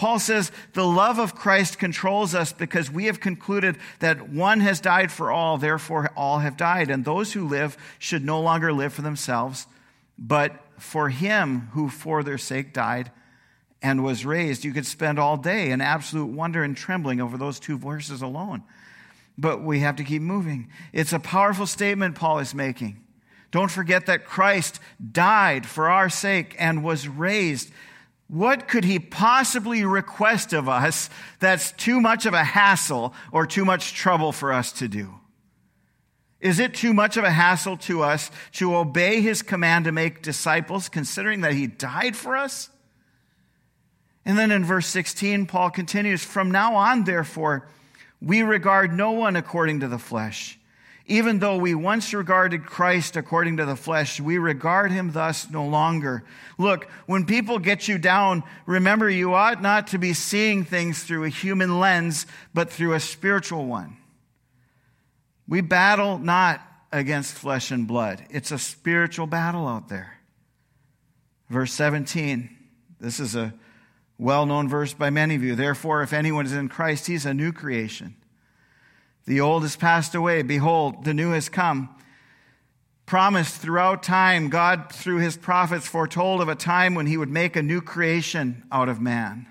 Paul 0.00 0.18
says 0.18 0.50
the 0.72 0.86
love 0.86 1.18
of 1.18 1.34
Christ 1.34 1.78
controls 1.78 2.34
us 2.34 2.54
because 2.54 2.90
we 2.90 3.04
have 3.04 3.20
concluded 3.20 3.76
that 3.98 4.30
one 4.30 4.60
has 4.60 4.80
died 4.80 5.12
for 5.12 5.30
all, 5.30 5.58
therefore 5.58 6.10
all 6.16 6.38
have 6.38 6.56
died. 6.56 6.88
And 6.88 7.04
those 7.04 7.34
who 7.34 7.46
live 7.46 7.76
should 7.98 8.24
no 8.24 8.40
longer 8.40 8.72
live 8.72 8.94
for 8.94 9.02
themselves, 9.02 9.66
but 10.16 10.58
for 10.78 11.10
him 11.10 11.68
who 11.72 11.90
for 11.90 12.22
their 12.22 12.38
sake 12.38 12.72
died 12.72 13.10
and 13.82 14.02
was 14.02 14.24
raised. 14.24 14.64
You 14.64 14.72
could 14.72 14.86
spend 14.86 15.18
all 15.18 15.36
day 15.36 15.70
in 15.70 15.82
absolute 15.82 16.30
wonder 16.30 16.62
and 16.64 16.74
trembling 16.74 17.20
over 17.20 17.36
those 17.36 17.60
two 17.60 17.76
verses 17.76 18.22
alone. 18.22 18.62
But 19.36 19.62
we 19.62 19.80
have 19.80 19.96
to 19.96 20.04
keep 20.04 20.22
moving. 20.22 20.70
It's 20.94 21.12
a 21.12 21.20
powerful 21.20 21.66
statement 21.66 22.14
Paul 22.14 22.38
is 22.38 22.54
making. 22.54 23.04
Don't 23.50 23.70
forget 23.70 24.06
that 24.06 24.24
Christ 24.24 24.80
died 25.12 25.66
for 25.66 25.90
our 25.90 26.08
sake 26.08 26.56
and 26.58 26.82
was 26.82 27.06
raised 27.06 27.70
what 28.30 28.68
could 28.68 28.84
he 28.84 29.00
possibly 29.00 29.84
request 29.84 30.52
of 30.52 30.68
us 30.68 31.10
that's 31.40 31.72
too 31.72 32.00
much 32.00 32.26
of 32.26 32.34
a 32.34 32.44
hassle 32.44 33.12
or 33.32 33.44
too 33.44 33.64
much 33.64 33.92
trouble 33.92 34.30
for 34.30 34.52
us 34.52 34.70
to 34.74 34.86
do? 34.86 35.16
Is 36.38 36.60
it 36.60 36.72
too 36.72 36.94
much 36.94 37.16
of 37.16 37.24
a 37.24 37.30
hassle 37.30 37.76
to 37.78 38.02
us 38.02 38.30
to 38.52 38.76
obey 38.76 39.20
his 39.20 39.42
command 39.42 39.86
to 39.86 39.92
make 39.92 40.22
disciples, 40.22 40.88
considering 40.88 41.40
that 41.40 41.54
he 41.54 41.66
died 41.66 42.14
for 42.14 42.36
us? 42.36 42.70
And 44.24 44.38
then 44.38 44.52
in 44.52 44.64
verse 44.64 44.86
16, 44.86 45.46
Paul 45.46 45.70
continues 45.70 46.22
From 46.22 46.52
now 46.52 46.76
on, 46.76 47.02
therefore, 47.02 47.68
we 48.22 48.42
regard 48.42 48.92
no 48.92 49.10
one 49.10 49.34
according 49.34 49.80
to 49.80 49.88
the 49.88 49.98
flesh. 49.98 50.56
Even 51.10 51.40
though 51.40 51.56
we 51.56 51.74
once 51.74 52.14
regarded 52.14 52.64
Christ 52.64 53.16
according 53.16 53.56
to 53.56 53.64
the 53.64 53.74
flesh, 53.74 54.20
we 54.20 54.38
regard 54.38 54.92
him 54.92 55.10
thus 55.10 55.50
no 55.50 55.66
longer. 55.66 56.22
Look, 56.56 56.88
when 57.06 57.26
people 57.26 57.58
get 57.58 57.88
you 57.88 57.98
down, 57.98 58.44
remember 58.64 59.10
you 59.10 59.34
ought 59.34 59.60
not 59.60 59.88
to 59.88 59.98
be 59.98 60.12
seeing 60.12 60.64
things 60.64 61.02
through 61.02 61.24
a 61.24 61.28
human 61.28 61.80
lens, 61.80 62.26
but 62.54 62.70
through 62.70 62.94
a 62.94 63.00
spiritual 63.00 63.66
one. 63.66 63.96
We 65.48 65.62
battle 65.62 66.16
not 66.18 66.62
against 66.92 67.34
flesh 67.34 67.72
and 67.72 67.88
blood, 67.88 68.24
it's 68.30 68.52
a 68.52 68.58
spiritual 68.58 69.26
battle 69.26 69.66
out 69.66 69.88
there. 69.88 70.16
Verse 71.48 71.72
17, 71.72 72.56
this 73.00 73.18
is 73.18 73.34
a 73.34 73.52
well 74.16 74.46
known 74.46 74.68
verse 74.68 74.94
by 74.94 75.10
many 75.10 75.34
of 75.34 75.42
you. 75.42 75.56
Therefore, 75.56 76.04
if 76.04 76.12
anyone 76.12 76.46
is 76.46 76.52
in 76.52 76.68
Christ, 76.68 77.08
he's 77.08 77.26
a 77.26 77.34
new 77.34 77.50
creation. 77.50 78.14
The 79.26 79.40
old 79.40 79.62
has 79.62 79.76
passed 79.76 80.14
away. 80.14 80.42
Behold, 80.42 81.04
the 81.04 81.14
new 81.14 81.32
has 81.32 81.48
come. 81.48 81.94
Promised 83.06 83.56
throughout 83.56 84.02
time, 84.02 84.50
God, 84.50 84.92
through 84.92 85.18
his 85.18 85.36
prophets, 85.36 85.86
foretold 85.86 86.40
of 86.40 86.48
a 86.48 86.54
time 86.54 86.94
when 86.94 87.06
he 87.06 87.16
would 87.16 87.28
make 87.28 87.56
a 87.56 87.62
new 87.62 87.80
creation 87.80 88.64
out 88.70 88.88
of 88.88 89.00
man. 89.00 89.46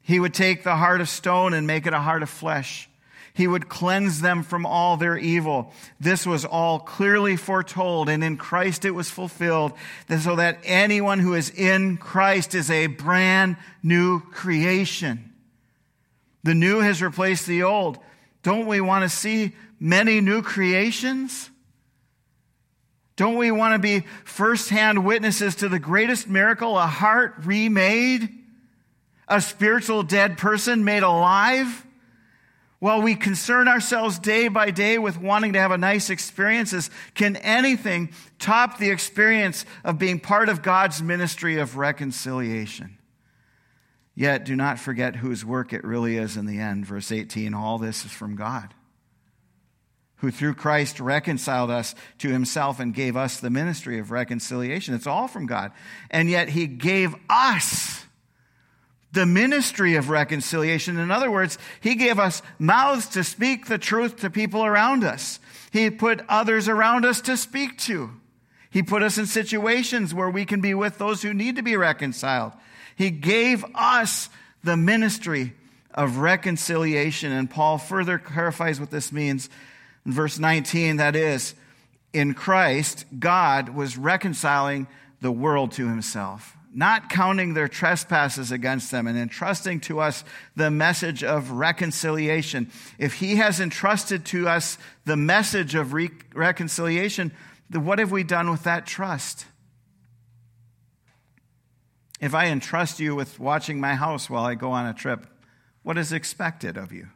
He 0.00 0.20
would 0.20 0.34
take 0.34 0.62
the 0.62 0.76
heart 0.76 1.00
of 1.00 1.08
stone 1.08 1.54
and 1.54 1.66
make 1.66 1.86
it 1.86 1.92
a 1.92 2.00
heart 2.00 2.22
of 2.22 2.30
flesh. 2.30 2.88
He 3.32 3.48
would 3.48 3.68
cleanse 3.68 4.20
them 4.20 4.44
from 4.44 4.64
all 4.64 4.96
their 4.96 5.18
evil. 5.18 5.72
This 5.98 6.24
was 6.24 6.44
all 6.44 6.78
clearly 6.78 7.36
foretold, 7.36 8.08
and 8.08 8.22
in 8.22 8.36
Christ 8.36 8.84
it 8.84 8.92
was 8.92 9.10
fulfilled, 9.10 9.72
so 10.20 10.36
that 10.36 10.60
anyone 10.62 11.18
who 11.18 11.34
is 11.34 11.50
in 11.50 11.96
Christ 11.96 12.54
is 12.54 12.70
a 12.70 12.86
brand 12.86 13.56
new 13.82 14.20
creation. 14.20 15.32
The 16.44 16.54
new 16.54 16.78
has 16.78 17.02
replaced 17.02 17.48
the 17.48 17.64
old. 17.64 17.98
Don't 18.44 18.66
we 18.66 18.80
want 18.80 19.02
to 19.02 19.08
see 19.08 19.52
many 19.80 20.20
new 20.20 20.42
creations? 20.42 21.50
Don't 23.16 23.36
we 23.36 23.50
want 23.50 23.74
to 23.74 23.78
be 23.78 24.06
firsthand 24.24 25.04
witnesses 25.04 25.56
to 25.56 25.68
the 25.68 25.78
greatest 25.78 26.28
miracle 26.28 26.78
a 26.78 26.86
heart 26.86 27.34
remade? 27.44 28.28
A 29.26 29.40
spiritual 29.40 30.02
dead 30.02 30.36
person 30.36 30.84
made 30.84 31.02
alive? 31.02 31.86
While 32.80 33.00
we 33.00 33.14
concern 33.14 33.66
ourselves 33.66 34.18
day 34.18 34.48
by 34.48 34.70
day 34.70 34.98
with 34.98 35.18
wanting 35.18 35.54
to 35.54 35.58
have 35.58 35.70
a 35.70 35.78
nice 35.78 36.10
experiences, 36.10 36.90
can 37.14 37.36
anything 37.36 38.10
top 38.38 38.76
the 38.76 38.90
experience 38.90 39.64
of 39.84 39.98
being 39.98 40.20
part 40.20 40.50
of 40.50 40.60
God's 40.60 41.02
ministry 41.02 41.58
of 41.58 41.78
reconciliation? 41.78 42.98
Yet 44.14 44.44
do 44.44 44.54
not 44.54 44.78
forget 44.78 45.16
whose 45.16 45.44
work 45.44 45.72
it 45.72 45.84
really 45.84 46.16
is 46.16 46.36
in 46.36 46.46
the 46.46 46.60
end. 46.60 46.86
Verse 46.86 47.10
18 47.10 47.52
all 47.52 47.78
this 47.78 48.04
is 48.04 48.12
from 48.12 48.36
God, 48.36 48.72
who 50.16 50.30
through 50.30 50.54
Christ 50.54 51.00
reconciled 51.00 51.70
us 51.70 51.94
to 52.18 52.28
himself 52.28 52.78
and 52.78 52.94
gave 52.94 53.16
us 53.16 53.40
the 53.40 53.50
ministry 53.50 53.98
of 53.98 54.10
reconciliation. 54.10 54.94
It's 54.94 55.06
all 55.06 55.26
from 55.26 55.46
God. 55.46 55.72
And 56.10 56.30
yet 56.30 56.48
he 56.48 56.66
gave 56.66 57.14
us 57.28 58.04
the 59.14 59.26
ministry 59.26 59.94
of 59.94 60.10
reconciliation. 60.10 60.98
In 60.98 61.10
other 61.10 61.30
words, 61.30 61.56
He 61.80 61.94
gave 61.94 62.18
us 62.18 62.42
mouths 62.58 63.06
to 63.10 63.24
speak 63.24 63.66
the 63.66 63.78
truth 63.78 64.16
to 64.16 64.28
people 64.28 64.64
around 64.64 65.04
us. 65.04 65.38
He 65.70 65.88
put 65.88 66.22
others 66.28 66.68
around 66.68 67.04
us 67.04 67.20
to 67.22 67.36
speak 67.36 67.78
to. 67.78 68.10
He 68.70 68.82
put 68.82 69.04
us 69.04 69.16
in 69.16 69.26
situations 69.26 70.12
where 70.12 70.28
we 70.28 70.44
can 70.44 70.60
be 70.60 70.74
with 70.74 70.98
those 70.98 71.22
who 71.22 71.32
need 71.32 71.56
to 71.56 71.62
be 71.62 71.76
reconciled. 71.76 72.52
He 72.96 73.10
gave 73.10 73.64
us 73.74 74.28
the 74.62 74.76
ministry 74.76 75.54
of 75.94 76.18
reconciliation. 76.18 77.32
And 77.32 77.50
Paul 77.50 77.78
further 77.78 78.18
clarifies 78.18 78.80
what 78.80 78.90
this 78.90 79.12
means 79.12 79.48
in 80.04 80.12
verse 80.12 80.38
19 80.38 80.96
that 80.96 81.16
is, 81.16 81.54
in 82.12 82.34
Christ, 82.34 83.06
God 83.18 83.70
was 83.70 83.96
reconciling 83.96 84.86
the 85.20 85.32
world 85.32 85.72
to 85.72 85.88
himself, 85.88 86.56
not 86.72 87.08
counting 87.08 87.54
their 87.54 87.66
trespasses 87.66 88.52
against 88.52 88.90
them 88.90 89.06
and 89.06 89.18
entrusting 89.18 89.80
to 89.80 90.00
us 90.00 90.22
the 90.54 90.70
message 90.70 91.24
of 91.24 91.50
reconciliation. 91.50 92.70
If 92.98 93.14
he 93.14 93.36
has 93.36 93.58
entrusted 93.58 94.24
to 94.26 94.48
us 94.48 94.78
the 95.06 95.16
message 95.16 95.74
of 95.74 95.92
re- 95.92 96.10
reconciliation, 96.34 97.32
what 97.72 97.98
have 97.98 98.12
we 98.12 98.22
done 98.22 98.50
with 98.50 98.64
that 98.64 98.86
trust? 98.86 99.46
If 102.24 102.34
I 102.34 102.46
entrust 102.46 103.00
you 103.00 103.14
with 103.14 103.38
watching 103.38 103.78
my 103.78 103.96
house 103.96 104.30
while 104.30 104.46
I 104.46 104.54
go 104.54 104.70
on 104.70 104.86
a 104.86 104.94
trip, 104.94 105.26
what 105.82 105.98
is 105.98 106.10
expected 106.10 106.78
of 106.78 106.90
you? 106.90 107.08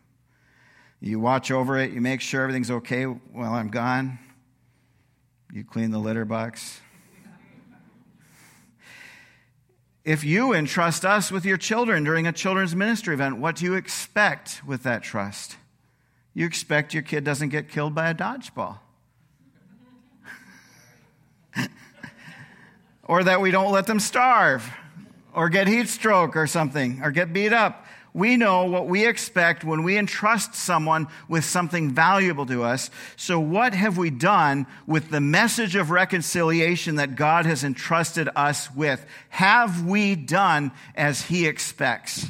You 1.00 1.18
watch 1.18 1.50
over 1.50 1.78
it, 1.78 1.92
you 1.92 2.02
make 2.02 2.20
sure 2.20 2.42
everything's 2.42 2.70
okay 2.70 3.04
while 3.04 3.54
I'm 3.54 3.70
gone. 3.70 4.18
You 5.50 5.64
clean 5.64 5.92
the 5.92 5.98
litter 5.98 6.26
box. 6.26 6.82
If 10.04 10.24
you 10.24 10.52
entrust 10.52 11.06
us 11.06 11.32
with 11.32 11.46
your 11.46 11.56
children 11.56 12.04
during 12.04 12.26
a 12.26 12.32
children's 12.32 12.76
ministry 12.76 13.14
event, 13.14 13.38
what 13.38 13.56
do 13.56 13.64
you 13.64 13.76
expect 13.76 14.60
with 14.66 14.82
that 14.82 15.02
trust? 15.02 15.56
You 16.34 16.44
expect 16.44 16.92
your 16.92 17.02
kid 17.02 17.24
doesn't 17.24 17.48
get 17.48 17.70
killed 17.70 17.94
by 17.94 18.10
a 18.10 18.14
dodgeball. 18.14 18.80
or 23.04 23.24
that 23.24 23.40
we 23.40 23.50
don't 23.50 23.72
let 23.72 23.86
them 23.86 24.00
starve 24.00 24.70
or 25.38 25.49
get 25.49 25.68
heat 25.68 25.87
stroke 25.88 26.35
or 26.35 26.49
something 26.49 27.00
or 27.00 27.12
get 27.12 27.33
beat 27.33 27.52
up 27.52 27.87
we 28.12 28.37
know 28.37 28.64
what 28.64 28.88
we 28.88 29.07
expect 29.07 29.62
when 29.62 29.85
we 29.85 29.97
entrust 29.97 30.57
someone 30.57 31.07
with 31.28 31.45
something 31.45 31.92
valuable 31.92 32.47
to 32.47 32.64
us. 32.64 32.90
So, 33.16 33.38
what 33.38 33.75
have 33.75 33.97
we 33.97 34.11
done 34.11 34.66
with 34.88 35.11
the 35.11 35.21
message 35.21 35.76
of 35.76 35.90
reconciliation 35.90 36.97
that 36.97 37.14
God 37.14 37.47
has 37.47 37.62
entrusted 37.62 38.28
us 38.35 38.75
with? 38.75 39.04
Have 39.28 39.85
we 39.85 40.16
done 40.16 40.73
as 40.97 41.23
He 41.23 41.47
expects? 41.47 42.26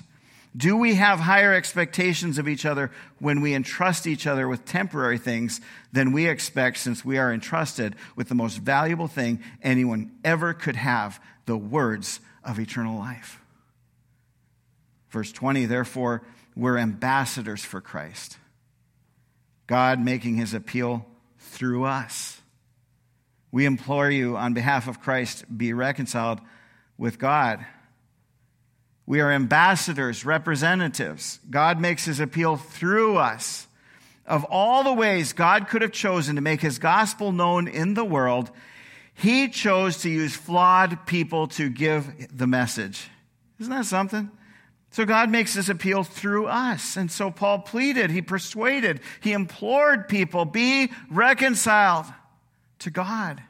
Do 0.55 0.77
we 0.77 0.97
have 0.97 1.21
higher 1.21 1.55
expectations 1.55 2.37
of 2.37 2.49
each 2.49 2.67
other 2.67 2.91
when 3.21 3.41
we 3.41 3.55
entrust 3.55 4.07
each 4.07 4.27
other 4.27 4.47
with 4.47 4.67
temporary 4.67 5.19
things 5.19 5.61
than 5.93 6.13
we 6.13 6.27
expect 6.27 6.79
since 6.79 7.03
we 7.03 7.17
are 7.17 7.33
entrusted 7.33 7.95
with 8.17 8.29
the 8.29 8.35
most 8.35 8.59
valuable 8.59 9.09
thing 9.09 9.43
anyone 9.63 10.11
ever 10.23 10.53
could 10.53 10.77
have 10.77 11.19
the 11.47 11.57
words 11.57 12.21
of 12.49 12.59
eternal 12.59 12.99
life? 12.99 13.41
Verse 15.11 15.31
20, 15.33 15.67
therefore, 15.67 16.23
we're 16.57 16.79
ambassadors 16.79 17.65
for 17.65 17.81
Christ. 17.81 18.39
God 19.67 20.01
making 20.01 20.37
his 20.37 20.55
appeal 20.55 21.07
through 21.39 21.85
us. 21.85 22.41
We 23.53 23.65
implore 23.65 24.11
you 24.11 24.37
on 24.37 24.55
behalf 24.55 24.89
of 24.89 25.01
Christ, 25.01 25.45
be 25.57 25.73
reconciled 25.73 26.41
with 26.99 27.19
God. 27.19 27.65
We 29.07 29.21
are 29.21 29.33
ambassadors, 29.33 30.27
representatives. 30.27 31.41
God 31.49 31.81
makes 31.81 32.05
his 32.05 32.21
appeal 32.21 32.57
through 32.57 33.17
us. 33.17 33.67
Of 34.27 34.45
all 34.45 34.85
the 34.85 34.93
ways 34.93 35.33
God 35.33 35.69
could 35.69 35.81
have 35.81 35.93
chosen 35.93 36.37
to 36.37 36.43
make 36.43 36.61
his 36.61 36.79
gospel 36.79 37.33
known 37.33 37.69
in 37.69 37.95
the 37.95 38.05
world, 38.05 38.51
he 39.19 39.49
chose 39.49 39.99
to 40.03 40.09
use 40.09 40.35
flawed 40.35 41.05
people 41.07 41.49
to 41.49 41.69
give 41.69 42.37
the 42.37 42.47
message. 42.47 43.11
Isn't 43.59 43.73
that 43.73 43.87
something? 43.87 44.31
So 44.91 45.05
God 45.05 45.29
makes 45.29 45.55
this 45.55 45.69
appeal 45.69 46.05
through 46.05 46.47
us. 46.47 46.97
And 46.97 47.11
so 47.11 47.31
Paul 47.31 47.59
pleaded, 47.59 48.11
he 48.11 48.23
persuaded, 48.23 49.01
he 49.21 49.33
implored 49.33 50.09
people, 50.09 50.45
be 50.45 50.93
reconciled 51.11 52.07
to 52.79 52.91
God. 52.91 53.43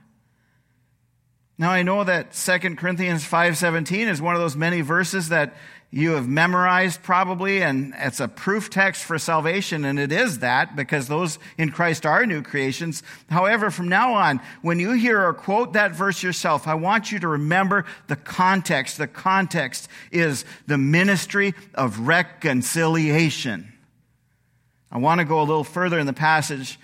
Now 1.58 1.70
I 1.70 1.82
know 1.82 2.04
that 2.04 2.34
2 2.34 2.76
Corinthians 2.76 3.24
5:17 3.24 4.06
is 4.06 4.22
one 4.22 4.36
of 4.36 4.40
those 4.40 4.56
many 4.56 4.80
verses 4.80 5.30
that 5.30 5.56
you 5.90 6.12
have 6.12 6.28
memorized 6.28 7.02
probably, 7.02 7.62
and 7.62 7.94
it's 7.98 8.20
a 8.20 8.28
proof 8.28 8.70
text 8.70 9.02
for 9.02 9.18
salvation, 9.18 9.84
and 9.84 9.98
it 9.98 10.12
is 10.12 10.38
that 10.40 10.76
because 10.76 11.08
those 11.08 11.38
in 11.56 11.70
Christ 11.70 12.06
are 12.06 12.26
new 12.26 12.42
creations. 12.42 13.02
However, 13.30 13.70
from 13.70 13.88
now 13.88 14.12
on, 14.12 14.40
when 14.60 14.78
you 14.78 14.92
hear 14.92 15.20
or 15.20 15.32
quote 15.32 15.72
that 15.72 15.92
verse 15.92 16.22
yourself, 16.22 16.68
I 16.68 16.74
want 16.74 17.10
you 17.10 17.18
to 17.20 17.28
remember 17.28 17.86
the 18.06 18.16
context. 18.16 18.98
The 18.98 19.08
context 19.08 19.88
is 20.12 20.44
the 20.66 20.78
ministry 20.78 21.54
of 21.74 22.00
reconciliation. 22.00 23.72
I 24.92 24.98
want 24.98 25.20
to 25.20 25.24
go 25.24 25.40
a 25.40 25.40
little 25.40 25.64
further 25.64 25.98
in 25.98 26.06
the 26.06 26.12
passage 26.12 26.78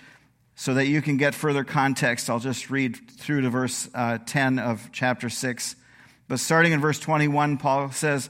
so 0.55 0.73
that 0.73 0.87
you 0.87 1.01
can 1.01 1.17
get 1.17 1.35
further 1.35 1.63
context. 1.63 2.29
I'll 2.29 2.39
just 2.39 2.69
read 2.69 2.97
through 3.11 3.41
to 3.41 3.49
verse 3.49 3.89
uh, 3.93 4.19
10 4.25 4.57
of 4.59 4.89
chapter 4.91 5.29
6. 5.29 5.75
But 6.27 6.39
starting 6.39 6.71
in 6.71 6.81
verse 6.81 6.99
21, 6.99 7.57
Paul 7.57 7.91
says, 7.91 8.29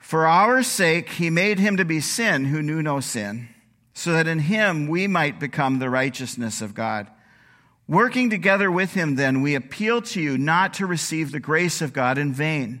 for 0.00 0.26
our 0.26 0.62
sake, 0.62 1.10
he 1.10 1.30
made 1.30 1.58
him 1.58 1.76
to 1.76 1.84
be 1.84 2.00
sin 2.00 2.46
who 2.46 2.62
knew 2.62 2.82
no 2.82 3.00
sin, 3.00 3.48
so 3.92 4.12
that 4.12 4.26
in 4.26 4.40
him 4.40 4.88
we 4.88 5.06
might 5.06 5.38
become 5.38 5.78
the 5.78 5.90
righteousness 5.90 6.62
of 6.62 6.74
God. 6.74 7.06
Working 7.86 8.30
together 8.30 8.70
with 8.70 8.94
him, 8.94 9.16
then, 9.16 9.42
we 9.42 9.54
appeal 9.54 10.00
to 10.02 10.20
you 10.20 10.38
not 10.38 10.74
to 10.74 10.86
receive 10.86 11.30
the 11.30 11.38
grace 11.38 11.82
of 11.82 11.92
God 11.92 12.18
in 12.18 12.32
vain. 12.32 12.80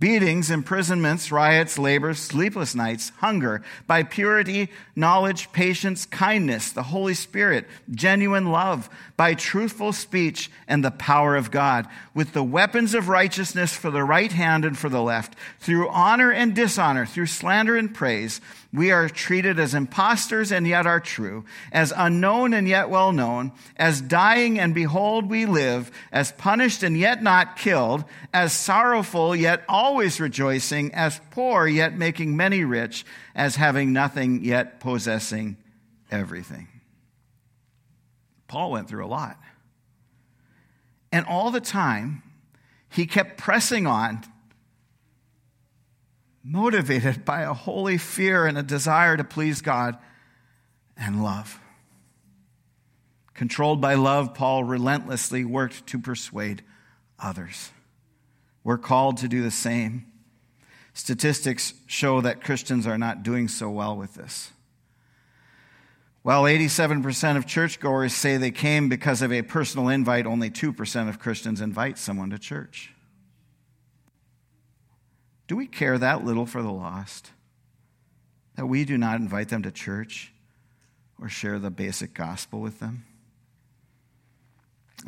beatings, 0.00 0.50
imprisonments, 0.50 1.30
riots, 1.30 1.78
labors, 1.78 2.18
sleepless 2.18 2.74
nights, 2.74 3.12
hunger, 3.18 3.62
by 3.86 4.02
purity, 4.02 4.70
knowledge, 4.96 5.52
patience, 5.52 6.06
kindness, 6.06 6.72
the 6.72 6.82
Holy 6.84 7.14
Spirit, 7.14 7.66
genuine 7.90 8.50
love, 8.50 8.88
by 9.16 9.34
truthful 9.34 9.92
speech 9.92 10.50
and 10.66 10.82
the 10.82 10.90
power 10.90 11.36
of 11.36 11.50
God, 11.50 11.86
with 12.14 12.32
the 12.32 12.42
weapons 12.42 12.94
of 12.94 13.08
righteousness 13.08 13.74
for 13.74 13.90
the 13.90 14.02
right 14.02 14.32
hand 14.32 14.64
and 14.64 14.76
for 14.76 14.88
the 14.88 15.02
left, 15.02 15.36
through 15.60 15.88
honor 15.90 16.32
and 16.32 16.54
dishonor, 16.54 17.04
through 17.04 17.26
slander 17.26 17.76
and 17.76 17.94
praise. 17.94 18.40
We 18.72 18.92
are 18.92 19.08
treated 19.08 19.58
as 19.58 19.74
impostors 19.74 20.52
and 20.52 20.64
yet 20.64 20.86
are 20.86 21.00
true, 21.00 21.44
as 21.72 21.92
unknown 21.96 22.54
and 22.54 22.68
yet 22.68 22.88
well 22.88 23.10
known, 23.10 23.50
as 23.76 24.00
dying 24.00 24.60
and 24.60 24.72
behold 24.74 25.28
we 25.28 25.44
live, 25.44 25.90
as 26.12 26.30
punished 26.32 26.84
and 26.84 26.96
yet 26.96 27.20
not 27.20 27.56
killed, 27.56 28.04
as 28.32 28.52
sorrowful 28.52 29.34
yet 29.34 29.64
always 29.68 30.20
rejoicing, 30.20 30.94
as 30.94 31.20
poor 31.32 31.66
yet 31.66 31.98
making 31.98 32.36
many 32.36 32.62
rich, 32.62 33.04
as 33.34 33.56
having 33.56 33.92
nothing 33.92 34.44
yet 34.44 34.78
possessing 34.78 35.56
everything. 36.08 36.68
Paul 38.46 38.70
went 38.70 38.88
through 38.88 39.04
a 39.04 39.08
lot. 39.08 39.36
And 41.10 41.26
all 41.26 41.50
the 41.50 41.60
time, 41.60 42.22
he 42.88 43.06
kept 43.06 43.36
pressing 43.36 43.88
on 43.88 44.24
motivated 46.42 47.24
by 47.24 47.42
a 47.42 47.52
holy 47.52 47.98
fear 47.98 48.46
and 48.46 48.56
a 48.56 48.62
desire 48.62 49.16
to 49.16 49.24
please 49.24 49.60
God 49.60 49.98
and 50.96 51.22
love. 51.22 51.60
Controlled 53.34 53.80
by 53.80 53.94
love, 53.94 54.34
Paul 54.34 54.64
relentlessly 54.64 55.44
worked 55.44 55.86
to 55.88 55.98
persuade 55.98 56.62
others. 57.18 57.70
We're 58.64 58.78
called 58.78 59.18
to 59.18 59.28
do 59.28 59.42
the 59.42 59.50
same. 59.50 60.06
Statistics 60.92 61.72
show 61.86 62.20
that 62.20 62.44
Christians 62.44 62.86
are 62.86 62.98
not 62.98 63.22
doing 63.22 63.48
so 63.48 63.70
well 63.70 63.96
with 63.96 64.14
this. 64.14 64.50
While 66.22 66.42
87% 66.42 67.38
of 67.38 67.46
churchgoers 67.46 68.12
say 68.12 68.36
they 68.36 68.50
came 68.50 68.90
because 68.90 69.22
of 69.22 69.32
a 69.32 69.40
personal 69.40 69.88
invite, 69.88 70.26
only 70.26 70.50
2% 70.50 71.08
of 71.08 71.18
Christians 71.18 71.62
invite 71.62 71.96
someone 71.96 72.28
to 72.30 72.38
church. 72.38 72.92
Do 75.50 75.56
we 75.56 75.66
care 75.66 75.98
that 75.98 76.24
little 76.24 76.46
for 76.46 76.62
the 76.62 76.70
lost? 76.70 77.32
that 78.54 78.66
we 78.66 78.84
do 78.84 78.96
not 78.96 79.18
invite 79.18 79.48
them 79.48 79.64
to 79.64 79.72
church 79.72 80.32
or 81.20 81.28
share 81.28 81.58
the 81.58 81.72
basic 81.72 82.14
gospel 82.14 82.60
with 82.60 82.78
them? 82.78 83.04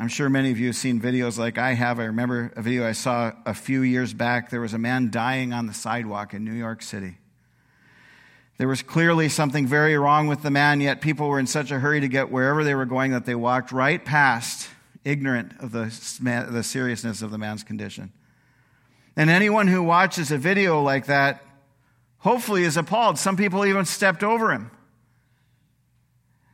I'm 0.00 0.08
sure 0.08 0.28
many 0.28 0.50
of 0.50 0.58
you 0.58 0.66
have 0.66 0.74
seen 0.74 1.00
videos 1.00 1.38
like 1.38 1.58
I 1.58 1.74
have. 1.74 2.00
I 2.00 2.06
remember 2.06 2.52
a 2.56 2.62
video 2.62 2.84
I 2.84 2.90
saw 2.90 3.30
a 3.46 3.54
few 3.54 3.82
years 3.82 4.12
back. 4.12 4.50
There 4.50 4.60
was 4.60 4.74
a 4.74 4.78
man 4.78 5.12
dying 5.12 5.52
on 5.52 5.66
the 5.66 5.72
sidewalk 5.72 6.34
in 6.34 6.44
New 6.44 6.54
York 6.54 6.82
City. 6.82 7.18
There 8.58 8.66
was 8.66 8.82
clearly 8.82 9.28
something 9.28 9.68
very 9.68 9.96
wrong 9.96 10.26
with 10.26 10.42
the 10.42 10.50
man, 10.50 10.80
yet 10.80 11.00
people 11.00 11.28
were 11.28 11.38
in 11.38 11.46
such 11.46 11.70
a 11.70 11.78
hurry 11.78 12.00
to 12.00 12.08
get 12.08 12.32
wherever 12.32 12.64
they 12.64 12.74
were 12.74 12.84
going 12.84 13.12
that 13.12 13.26
they 13.26 13.36
walked 13.36 13.70
right 13.70 14.04
past, 14.04 14.68
ignorant 15.04 15.52
of 15.60 15.70
the, 15.70 15.94
the 16.50 16.64
seriousness 16.64 17.22
of 17.22 17.30
the 17.30 17.38
man's 17.38 17.62
condition. 17.62 18.12
And 19.16 19.28
anyone 19.28 19.68
who 19.68 19.82
watches 19.82 20.30
a 20.30 20.38
video 20.38 20.82
like 20.82 21.06
that 21.06 21.44
hopefully 22.18 22.64
is 22.64 22.76
appalled. 22.76 23.18
Some 23.18 23.36
people 23.36 23.64
even 23.64 23.84
stepped 23.84 24.22
over 24.22 24.52
him. 24.52 24.70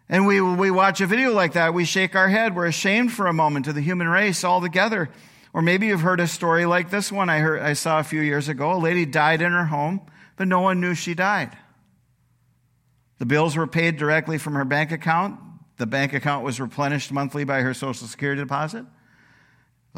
And 0.08 0.26
we, 0.26 0.40
we 0.40 0.70
watch 0.70 1.00
a 1.00 1.06
video 1.06 1.32
like 1.32 1.52
that, 1.52 1.74
we 1.74 1.84
shake 1.84 2.16
our 2.16 2.28
head. 2.28 2.56
We're 2.56 2.66
ashamed 2.66 3.12
for 3.12 3.26
a 3.26 3.32
moment 3.32 3.66
of 3.66 3.74
the 3.74 3.82
human 3.82 4.08
race 4.08 4.42
altogether. 4.42 5.10
Or 5.52 5.60
maybe 5.60 5.86
you've 5.86 6.00
heard 6.00 6.20
a 6.20 6.26
story 6.26 6.64
like 6.66 6.90
this 6.90 7.12
one 7.12 7.28
I, 7.28 7.38
heard, 7.38 7.60
I 7.60 7.74
saw 7.74 7.98
a 7.98 8.04
few 8.04 8.20
years 8.20 8.48
ago. 8.48 8.72
A 8.72 8.78
lady 8.78 9.04
died 9.04 9.42
in 9.42 9.52
her 9.52 9.66
home, 9.66 10.00
but 10.36 10.48
no 10.48 10.60
one 10.60 10.80
knew 10.80 10.94
she 10.94 11.14
died. 11.14 11.56
The 13.18 13.26
bills 13.26 13.56
were 13.56 13.66
paid 13.66 13.96
directly 13.96 14.38
from 14.38 14.54
her 14.54 14.64
bank 14.64 14.92
account. 14.92 15.38
The 15.76 15.86
bank 15.86 16.12
account 16.12 16.44
was 16.44 16.60
replenished 16.60 17.12
monthly 17.12 17.44
by 17.44 17.60
her 17.60 17.74
Social 17.74 18.06
Security 18.06 18.40
deposit. 18.40 18.86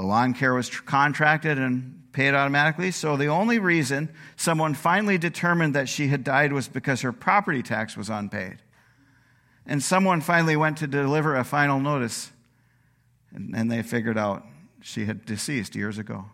The 0.00 0.06
lawn 0.06 0.32
care 0.32 0.54
was 0.54 0.70
contracted 0.70 1.58
and 1.58 2.04
paid 2.12 2.32
automatically. 2.32 2.90
So 2.90 3.18
the 3.18 3.26
only 3.26 3.58
reason 3.58 4.08
someone 4.34 4.72
finally 4.72 5.18
determined 5.18 5.74
that 5.74 5.90
she 5.90 6.08
had 6.08 6.24
died 6.24 6.54
was 6.54 6.68
because 6.68 7.02
her 7.02 7.12
property 7.12 7.62
tax 7.62 7.98
was 7.98 8.08
unpaid. 8.08 8.62
And 9.66 9.82
someone 9.82 10.22
finally 10.22 10.56
went 10.56 10.78
to 10.78 10.86
deliver 10.86 11.36
a 11.36 11.44
final 11.44 11.80
notice, 11.80 12.30
and, 13.34 13.54
and 13.54 13.70
they 13.70 13.82
figured 13.82 14.16
out 14.16 14.46
she 14.80 15.04
had 15.04 15.26
deceased 15.26 15.76
years 15.76 15.98
ago. 15.98 16.24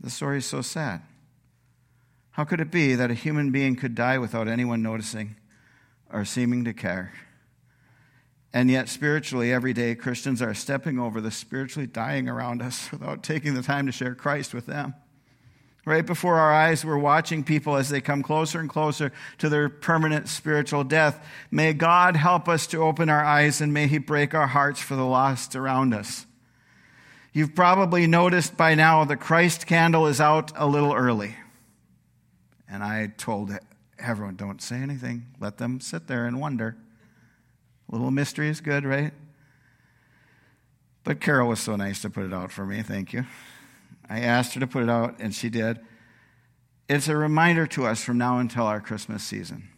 The 0.00 0.08
story 0.08 0.38
is 0.38 0.46
so 0.46 0.62
sad. 0.62 1.02
How 2.30 2.44
could 2.44 2.62
it 2.62 2.70
be 2.70 2.94
that 2.94 3.10
a 3.10 3.14
human 3.14 3.50
being 3.50 3.76
could 3.76 3.94
die 3.94 4.16
without 4.16 4.48
anyone 4.48 4.82
noticing 4.82 5.36
or 6.10 6.24
seeming 6.24 6.64
to 6.64 6.72
care? 6.72 7.12
And 8.54 8.70
yet, 8.70 8.88
spiritually, 8.88 9.52
every 9.52 9.72
day, 9.72 9.94
Christians 9.94 10.42
are 10.42 10.52
stepping 10.52 10.98
over 10.98 11.20
the 11.20 11.30
spiritually 11.30 11.86
dying 11.86 12.28
around 12.28 12.60
us 12.60 12.88
without 12.92 13.22
taking 13.22 13.54
the 13.54 13.62
time 13.62 13.86
to 13.86 13.92
share 13.92 14.14
Christ 14.14 14.52
with 14.52 14.66
them. 14.66 14.94
Right 15.84 16.06
before 16.06 16.38
our 16.38 16.52
eyes, 16.52 16.84
we're 16.84 16.96
watching 16.96 17.42
people 17.42 17.74
as 17.76 17.88
they 17.88 18.00
come 18.00 18.22
closer 18.22 18.60
and 18.60 18.68
closer 18.68 19.10
to 19.38 19.48
their 19.48 19.68
permanent 19.68 20.28
spiritual 20.28 20.84
death. 20.84 21.26
May 21.50 21.72
God 21.72 22.14
help 22.14 22.48
us 22.48 22.68
to 22.68 22.82
open 22.82 23.08
our 23.08 23.24
eyes 23.24 23.60
and 23.60 23.72
may 23.72 23.88
He 23.88 23.98
break 23.98 24.32
our 24.32 24.46
hearts 24.46 24.80
for 24.80 24.94
the 24.94 25.04
lost 25.04 25.56
around 25.56 25.92
us. 25.92 26.26
You've 27.32 27.56
probably 27.56 28.06
noticed 28.06 28.56
by 28.56 28.76
now 28.76 29.04
the 29.04 29.16
Christ 29.16 29.66
candle 29.66 30.06
is 30.06 30.20
out 30.20 30.52
a 30.54 30.66
little 30.66 30.92
early. 30.92 31.34
And 32.68 32.84
I 32.84 33.08
told 33.16 33.50
everyone, 33.98 34.36
don't 34.36 34.62
say 34.62 34.76
anything. 34.76 35.26
Let 35.40 35.58
them 35.58 35.80
sit 35.80 36.06
there 36.06 36.26
and 36.26 36.40
wonder. 36.40 36.76
Little 37.92 38.10
mystery 38.10 38.48
is 38.48 38.62
good, 38.62 38.86
right? 38.86 39.12
But 41.04 41.20
Carol 41.20 41.48
was 41.48 41.60
so 41.60 41.76
nice 41.76 42.00
to 42.02 42.10
put 42.10 42.24
it 42.24 42.32
out 42.32 42.50
for 42.50 42.64
me. 42.64 42.80
Thank 42.80 43.12
you. 43.12 43.26
I 44.08 44.20
asked 44.20 44.54
her 44.54 44.60
to 44.60 44.66
put 44.66 44.82
it 44.82 44.88
out, 44.88 45.16
and 45.20 45.34
she 45.34 45.50
did. 45.50 45.78
It's 46.88 47.08
a 47.08 47.16
reminder 47.16 47.66
to 47.68 47.84
us 47.86 48.02
from 48.02 48.16
now 48.16 48.38
until 48.38 48.64
our 48.64 48.80
Christmas 48.80 49.22
season. 49.22 49.68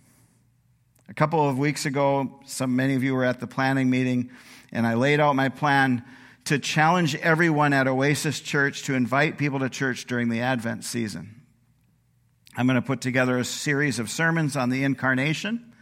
A 1.08 1.14
couple 1.14 1.46
of 1.46 1.58
weeks 1.58 1.86
ago, 1.86 2.40
some, 2.46 2.76
many 2.76 2.94
of 2.94 3.02
you 3.02 3.14
were 3.14 3.24
at 3.24 3.40
the 3.40 3.48
planning 3.48 3.90
meeting, 3.90 4.30
and 4.70 4.86
I 4.86 4.94
laid 4.94 5.18
out 5.18 5.34
my 5.34 5.48
plan 5.48 6.04
to 6.44 6.60
challenge 6.60 7.16
everyone 7.16 7.72
at 7.72 7.88
Oasis 7.88 8.38
Church 8.38 8.84
to 8.84 8.94
invite 8.94 9.38
people 9.38 9.58
to 9.58 9.68
church 9.68 10.06
during 10.06 10.28
the 10.28 10.40
Advent 10.40 10.84
season. 10.84 11.42
I'm 12.56 12.66
going 12.66 12.76
to 12.76 12.82
put 12.82 13.00
together 13.00 13.38
a 13.38 13.44
series 13.44 13.98
of 13.98 14.08
sermons 14.08 14.56
on 14.56 14.70
the 14.70 14.84
incarnation. 14.84 15.73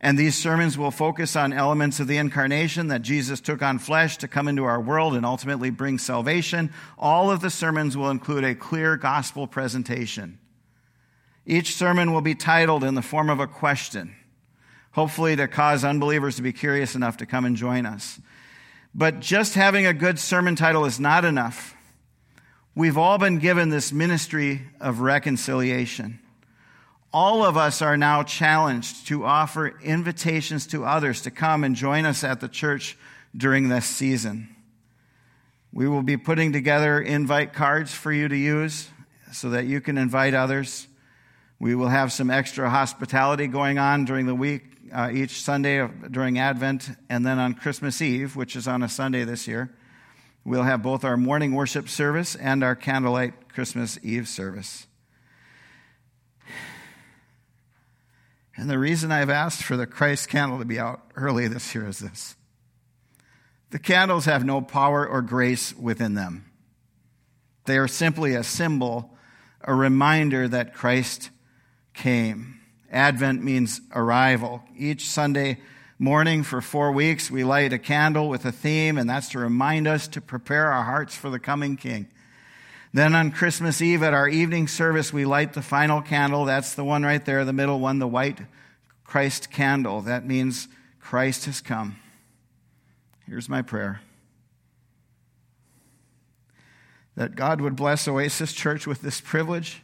And 0.00 0.18
these 0.18 0.34
sermons 0.34 0.78
will 0.78 0.90
focus 0.90 1.36
on 1.36 1.52
elements 1.52 2.00
of 2.00 2.06
the 2.06 2.16
incarnation 2.16 2.88
that 2.88 3.02
Jesus 3.02 3.40
took 3.40 3.60
on 3.60 3.78
flesh 3.78 4.16
to 4.18 4.28
come 4.28 4.48
into 4.48 4.64
our 4.64 4.80
world 4.80 5.14
and 5.14 5.26
ultimately 5.26 5.68
bring 5.68 5.98
salvation. 5.98 6.72
All 6.98 7.30
of 7.30 7.42
the 7.42 7.50
sermons 7.50 7.96
will 7.96 8.08
include 8.08 8.44
a 8.44 8.54
clear 8.54 8.96
gospel 8.96 9.46
presentation. 9.46 10.38
Each 11.44 11.74
sermon 11.74 12.12
will 12.12 12.22
be 12.22 12.34
titled 12.34 12.82
in 12.82 12.94
the 12.94 13.02
form 13.02 13.28
of 13.28 13.40
a 13.40 13.46
question, 13.46 14.14
hopefully 14.92 15.36
to 15.36 15.46
cause 15.48 15.84
unbelievers 15.84 16.36
to 16.36 16.42
be 16.42 16.52
curious 16.52 16.94
enough 16.94 17.18
to 17.18 17.26
come 17.26 17.44
and 17.44 17.56
join 17.56 17.84
us. 17.84 18.20
But 18.94 19.20
just 19.20 19.54
having 19.54 19.84
a 19.84 19.92
good 19.92 20.18
sermon 20.18 20.56
title 20.56 20.86
is 20.86 20.98
not 20.98 21.26
enough. 21.26 21.74
We've 22.74 22.98
all 22.98 23.18
been 23.18 23.38
given 23.38 23.68
this 23.68 23.92
ministry 23.92 24.62
of 24.80 25.00
reconciliation 25.00 26.20
all 27.12 27.44
of 27.44 27.56
us 27.56 27.82
are 27.82 27.96
now 27.96 28.22
challenged 28.22 29.08
to 29.08 29.24
offer 29.24 29.74
invitations 29.82 30.66
to 30.68 30.84
others 30.84 31.22
to 31.22 31.30
come 31.30 31.64
and 31.64 31.74
join 31.74 32.04
us 32.04 32.22
at 32.22 32.40
the 32.40 32.48
church 32.48 32.96
during 33.36 33.68
this 33.68 33.86
season. 33.86 34.54
We 35.72 35.88
will 35.88 36.02
be 36.02 36.16
putting 36.16 36.52
together 36.52 37.00
invite 37.00 37.52
cards 37.52 37.92
for 37.92 38.12
you 38.12 38.28
to 38.28 38.36
use 38.36 38.88
so 39.32 39.50
that 39.50 39.66
you 39.66 39.80
can 39.80 39.98
invite 39.98 40.34
others. 40.34 40.86
We 41.58 41.74
will 41.74 41.88
have 41.88 42.12
some 42.12 42.30
extra 42.30 42.70
hospitality 42.70 43.46
going 43.46 43.78
on 43.78 44.04
during 44.04 44.26
the 44.26 44.34
week, 44.34 44.62
uh, 44.92 45.10
each 45.12 45.42
Sunday 45.42 45.88
during 46.10 46.38
Advent, 46.38 46.90
and 47.08 47.24
then 47.24 47.38
on 47.38 47.54
Christmas 47.54 48.00
Eve, 48.00 48.34
which 48.34 48.56
is 48.56 48.66
on 48.66 48.82
a 48.82 48.88
Sunday 48.88 49.24
this 49.24 49.46
year. 49.46 49.70
We'll 50.44 50.62
have 50.62 50.82
both 50.82 51.04
our 51.04 51.16
morning 51.16 51.54
worship 51.54 51.88
service 51.88 52.34
and 52.34 52.64
our 52.64 52.74
candlelight 52.74 53.52
Christmas 53.52 53.98
Eve 54.02 54.26
service. 54.26 54.86
And 58.56 58.68
the 58.68 58.78
reason 58.78 59.12
I've 59.12 59.30
asked 59.30 59.62
for 59.62 59.76
the 59.76 59.86
Christ 59.86 60.28
candle 60.28 60.58
to 60.58 60.64
be 60.64 60.78
out 60.78 61.02
early 61.16 61.48
this 61.48 61.74
year 61.74 61.86
is 61.86 61.98
this 61.98 62.36
the 63.70 63.78
candles 63.78 64.24
have 64.24 64.44
no 64.44 64.60
power 64.60 65.06
or 65.06 65.22
grace 65.22 65.74
within 65.76 66.14
them, 66.14 66.50
they 67.64 67.78
are 67.78 67.88
simply 67.88 68.34
a 68.34 68.42
symbol, 68.42 69.14
a 69.62 69.74
reminder 69.74 70.48
that 70.48 70.74
Christ 70.74 71.30
came. 71.94 72.60
Advent 72.90 73.44
means 73.44 73.80
arrival. 73.94 74.64
Each 74.76 75.08
Sunday 75.08 75.60
morning 75.96 76.42
for 76.42 76.60
four 76.60 76.90
weeks, 76.90 77.30
we 77.30 77.44
light 77.44 77.72
a 77.72 77.78
candle 77.78 78.28
with 78.28 78.44
a 78.44 78.50
theme, 78.50 78.98
and 78.98 79.08
that's 79.08 79.28
to 79.28 79.38
remind 79.38 79.86
us 79.86 80.08
to 80.08 80.20
prepare 80.20 80.72
our 80.72 80.82
hearts 80.82 81.14
for 81.14 81.30
the 81.30 81.38
coming 81.38 81.76
King. 81.76 82.08
Then 82.92 83.14
on 83.14 83.30
Christmas 83.30 83.80
Eve 83.80 84.02
at 84.02 84.14
our 84.14 84.28
evening 84.28 84.66
service, 84.66 85.12
we 85.12 85.24
light 85.24 85.52
the 85.52 85.62
final 85.62 86.02
candle. 86.02 86.44
That's 86.44 86.74
the 86.74 86.84
one 86.84 87.04
right 87.04 87.24
there, 87.24 87.44
the 87.44 87.52
middle 87.52 87.78
one, 87.78 88.00
the 88.00 88.08
white 88.08 88.40
Christ 89.04 89.50
candle. 89.50 90.00
That 90.00 90.26
means 90.26 90.66
Christ 90.98 91.44
has 91.44 91.60
come. 91.60 91.96
Here's 93.26 93.48
my 93.48 93.62
prayer 93.62 94.00
that 97.16 97.36
God 97.36 97.60
would 97.60 97.76
bless 97.76 98.08
Oasis 98.08 98.52
Church 98.52 98.86
with 98.86 99.02
this 99.02 99.20
privilege 99.20 99.82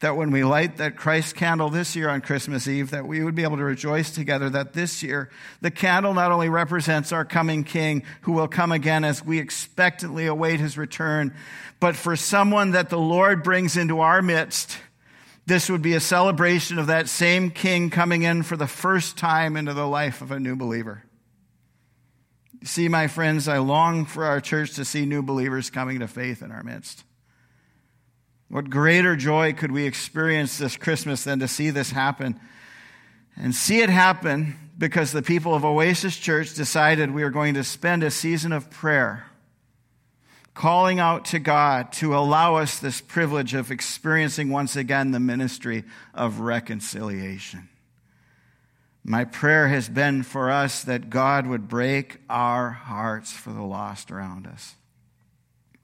that 0.00 0.16
when 0.16 0.30
we 0.30 0.44
light 0.44 0.76
that 0.76 0.96
Christ 0.96 1.34
candle 1.34 1.70
this 1.70 1.96
year 1.96 2.08
on 2.08 2.20
Christmas 2.20 2.68
Eve, 2.68 2.90
that 2.90 3.06
we 3.06 3.24
would 3.24 3.34
be 3.34 3.42
able 3.42 3.56
to 3.56 3.64
rejoice 3.64 4.10
together 4.10 4.48
that 4.50 4.72
this 4.72 5.02
year 5.02 5.28
the 5.60 5.70
candle 5.70 6.14
not 6.14 6.30
only 6.30 6.48
represents 6.48 7.10
our 7.10 7.24
coming 7.24 7.64
King 7.64 8.04
who 8.22 8.32
will 8.32 8.46
come 8.46 8.70
again 8.70 9.02
as 9.02 9.24
we 9.24 9.38
expectantly 9.38 10.26
await 10.26 10.60
his 10.60 10.78
return, 10.78 11.34
but 11.80 11.96
for 11.96 12.14
someone 12.14 12.72
that 12.72 12.90
the 12.90 12.98
Lord 12.98 13.42
brings 13.42 13.76
into 13.76 14.00
our 14.00 14.22
midst, 14.22 14.78
this 15.46 15.68
would 15.68 15.82
be 15.82 15.94
a 15.94 16.00
celebration 16.00 16.78
of 16.78 16.86
that 16.88 17.08
same 17.08 17.50
King 17.50 17.90
coming 17.90 18.22
in 18.22 18.42
for 18.42 18.56
the 18.56 18.66
first 18.66 19.16
time 19.16 19.56
into 19.56 19.74
the 19.74 19.86
life 19.86 20.20
of 20.20 20.30
a 20.30 20.38
new 20.38 20.54
believer. 20.54 21.02
See, 22.64 22.88
my 22.88 23.06
friends, 23.06 23.48
I 23.48 23.58
long 23.58 24.04
for 24.04 24.24
our 24.24 24.40
church 24.40 24.74
to 24.74 24.84
see 24.84 25.06
new 25.06 25.22
believers 25.22 25.70
coming 25.70 26.00
to 26.00 26.08
faith 26.08 26.42
in 26.42 26.52
our 26.52 26.62
midst. 26.62 27.04
What 28.48 28.70
greater 28.70 29.14
joy 29.14 29.52
could 29.52 29.72
we 29.72 29.84
experience 29.84 30.56
this 30.56 30.76
Christmas 30.76 31.24
than 31.24 31.40
to 31.40 31.48
see 31.48 31.70
this 31.70 31.90
happen? 31.90 32.40
And 33.36 33.54
see 33.54 33.82
it 33.82 33.90
happen 33.90 34.56
because 34.78 35.12
the 35.12 35.22
people 35.22 35.54
of 35.54 35.64
Oasis 35.64 36.16
Church 36.16 36.54
decided 36.54 37.10
we 37.10 37.22
are 37.22 37.30
going 37.30 37.54
to 37.54 37.64
spend 37.64 38.02
a 38.02 38.10
season 38.10 38.52
of 38.52 38.70
prayer, 38.70 39.26
calling 40.54 40.98
out 40.98 41.26
to 41.26 41.38
God 41.38 41.92
to 41.94 42.16
allow 42.16 42.56
us 42.56 42.78
this 42.78 43.00
privilege 43.00 43.52
of 43.52 43.70
experiencing 43.70 44.48
once 44.50 44.76
again 44.76 45.10
the 45.10 45.20
ministry 45.20 45.84
of 46.14 46.40
reconciliation. 46.40 47.68
My 49.04 49.24
prayer 49.24 49.68
has 49.68 49.88
been 49.88 50.22
for 50.22 50.50
us 50.50 50.84
that 50.84 51.10
God 51.10 51.46
would 51.46 51.68
break 51.68 52.18
our 52.28 52.70
hearts 52.70 53.32
for 53.32 53.52
the 53.52 53.62
lost 53.62 54.10
around 54.10 54.46
us 54.46 54.74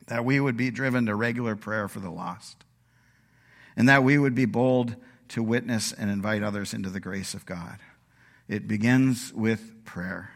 that 0.07 0.25
we 0.25 0.41
would 0.41 0.57
be 0.57 0.71
driven 0.71 1.07
to 1.07 1.15
regular 1.15 1.57
prayer 1.57 1.89
for 1.89 2.01
the 2.01 2.11
lost, 2.11 2.65
and 3.77 3.89
that 3.89 4.05
we 4.05 4.19
would 4.19 4.35
be 4.35 4.45
bold 4.45 4.97
to 5.29 5.43
witness 5.43 5.93
and 5.93 6.11
invite 6.11 6.43
others 6.43 6.75
into 6.75 6.91
the 6.91 7.01
grace 7.01 7.35
of 7.35 7.47
God. 7.47 7.79
It 8.49 8.69
begins 8.69 9.33
with 9.33 9.85
prayer. 9.85 10.31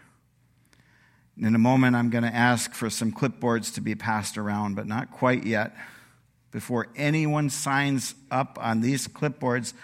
In 1.41 1.55
a 1.55 1.59
moment, 1.59 1.95
I'm 1.95 2.11
going 2.11 2.25
to 2.25 2.35
ask 2.35 2.73
for 2.73 2.91
some 2.91 3.13
clipboards 3.13 3.75
to 3.75 3.81
be 3.81 3.95
passed 3.95 4.39
around, 4.39 4.75
but 4.75 4.87
not 4.87 5.13
quite 5.13 5.45
yet. 5.45 5.77
Before 6.51 6.89
anyone 6.97 7.51
signs 7.51 8.15
up 8.31 8.59
on 8.61 8.81
these 8.81 9.07
clipboards, 9.07 9.75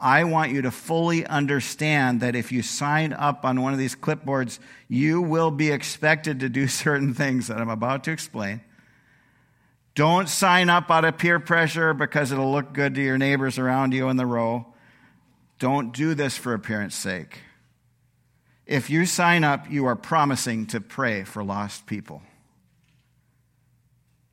I 0.00 0.24
want 0.24 0.52
you 0.52 0.62
to 0.62 0.70
fully 0.70 1.26
understand 1.26 2.20
that 2.20 2.36
if 2.36 2.52
you 2.52 2.62
sign 2.62 3.12
up 3.12 3.44
on 3.44 3.60
one 3.60 3.72
of 3.72 3.78
these 3.78 3.96
clipboards, 3.96 4.58
you 4.88 5.20
will 5.20 5.50
be 5.50 5.70
expected 5.70 6.40
to 6.40 6.48
do 6.48 6.68
certain 6.68 7.12
things 7.12 7.48
that 7.48 7.58
I'm 7.58 7.70
about 7.70 8.04
to 8.04 8.12
explain. 8.12 8.60
Don't 9.94 10.28
sign 10.28 10.70
up 10.70 10.90
out 10.90 11.04
of 11.04 11.18
peer 11.18 11.38
pressure 11.38 11.94
because 11.94 12.32
it'll 12.32 12.50
look 12.50 12.72
good 12.72 12.94
to 12.96 13.02
your 13.02 13.18
neighbors 13.18 13.58
around 13.58 13.92
you 13.92 14.08
in 14.08 14.16
the 14.16 14.26
row. 14.26 14.66
Don't 15.58 15.92
do 15.92 16.14
this 16.14 16.36
for 16.36 16.52
appearance 16.52 16.96
sake. 16.96 17.38
If 18.66 18.90
you 18.90 19.06
sign 19.06 19.44
up, 19.44 19.70
you 19.70 19.86
are 19.86 19.94
promising 19.94 20.66
to 20.66 20.80
pray 20.80 21.22
for 21.22 21.44
lost 21.44 21.86
people. 21.86 22.22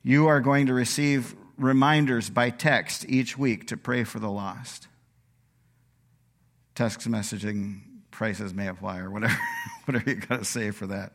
You 0.02 0.26
are 0.26 0.40
going 0.40 0.66
to 0.66 0.74
receive 0.74 1.36
reminders 1.56 2.28
by 2.28 2.50
text 2.50 3.04
each 3.08 3.38
week 3.38 3.68
to 3.68 3.76
pray 3.76 4.02
for 4.04 4.18
the 4.18 4.30
lost. 4.30 4.88
Text 6.74 7.08
messaging 7.08 7.82
prices 8.10 8.52
may 8.52 8.66
apply 8.66 8.98
or 8.98 9.10
whatever, 9.10 9.38
whatever 9.84 10.10
you 10.10 10.16
got 10.16 10.40
to 10.40 10.44
say 10.44 10.70
for 10.70 10.86
that. 10.88 11.14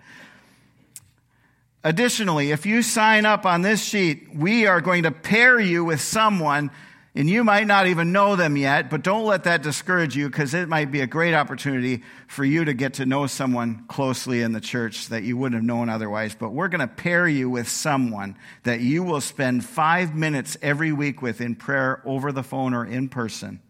Additionally, 1.88 2.52
if 2.52 2.66
you 2.66 2.82
sign 2.82 3.26
up 3.26 3.46
on 3.46 3.62
this 3.62 3.82
sheet, 3.82 4.36
we 4.36 4.68
are 4.68 4.82
going 4.82 5.04
to 5.04 5.12
pair 5.12 5.58
you 5.58 5.86
with 5.86 6.02
someone 6.02 6.70
and 7.16 7.30
you 7.30 7.46
might 7.46 7.66
not 7.66 7.88
even 7.88 8.12
know 8.12 8.36
them 8.36 8.58
yet, 8.58 8.90
but 8.90 9.04
don't 9.04 9.24
let 9.24 9.46
that 9.46 9.64
discourage 9.64 10.14
you 10.14 10.28
because 10.28 10.54
it 10.54 10.68
might 10.68 10.92
be 10.92 11.00
a 11.00 11.08
great 11.08 11.34
opportunity 11.34 12.04
for 12.28 12.44
you 12.44 12.66
to 12.66 12.74
get 12.74 12.96
to 12.96 13.06
know 13.06 13.26
someone 13.26 13.86
closely 13.88 14.42
in 14.42 14.52
the 14.52 14.60
church 14.60 15.08
that 15.08 15.24
you 15.24 15.38
wouldn't 15.38 15.56
have 15.56 15.64
known 15.64 15.88
otherwise. 15.88 16.36
But 16.36 16.52
we're 16.52 16.68
going 16.68 16.82
to 16.82 16.94
pair 16.94 17.26
you 17.26 17.50
with 17.50 17.70
someone 17.70 18.36
that 18.64 18.82
you 18.82 19.02
will 19.02 19.22
spend 19.22 19.64
five 19.64 20.14
minutes 20.14 20.58
every 20.62 20.92
week 20.92 21.22
with 21.22 21.40
in 21.40 21.56
prayer 21.56 22.02
over 22.04 22.34
the 22.34 22.44
phone 22.44 22.74
or 22.74 22.86
in 22.86 23.08
person. 23.08 23.62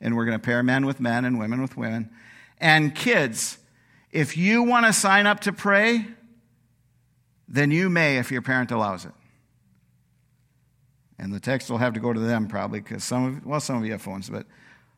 And 0.00 0.16
we're 0.16 0.26
going 0.26 0.38
to 0.38 0.44
pair 0.44 0.62
men 0.62 0.86
with 0.86 1.00
men 1.00 1.24
and 1.24 1.40
women 1.40 1.60
with 1.60 1.76
women. 1.76 2.08
And 2.60 2.94
kids, 2.94 3.58
if 4.12 4.36
you 4.36 4.62
want 4.62 4.86
to 4.86 4.92
sign 4.92 5.26
up 5.26 5.40
to 5.40 5.52
pray, 5.52 6.06
then 7.52 7.70
you 7.70 7.90
may 7.90 8.16
if 8.16 8.32
your 8.32 8.42
parent 8.42 8.70
allows 8.70 9.04
it. 9.04 9.12
And 11.18 11.32
the 11.32 11.38
text 11.38 11.70
will 11.70 11.78
have 11.78 11.92
to 11.92 12.00
go 12.00 12.12
to 12.12 12.18
them 12.18 12.48
probably 12.48 12.80
because 12.80 13.04
some 13.04 13.24
of, 13.26 13.46
well, 13.46 13.60
some 13.60 13.76
of 13.76 13.84
you 13.84 13.92
have 13.92 14.02
phones, 14.02 14.28
but 14.28 14.46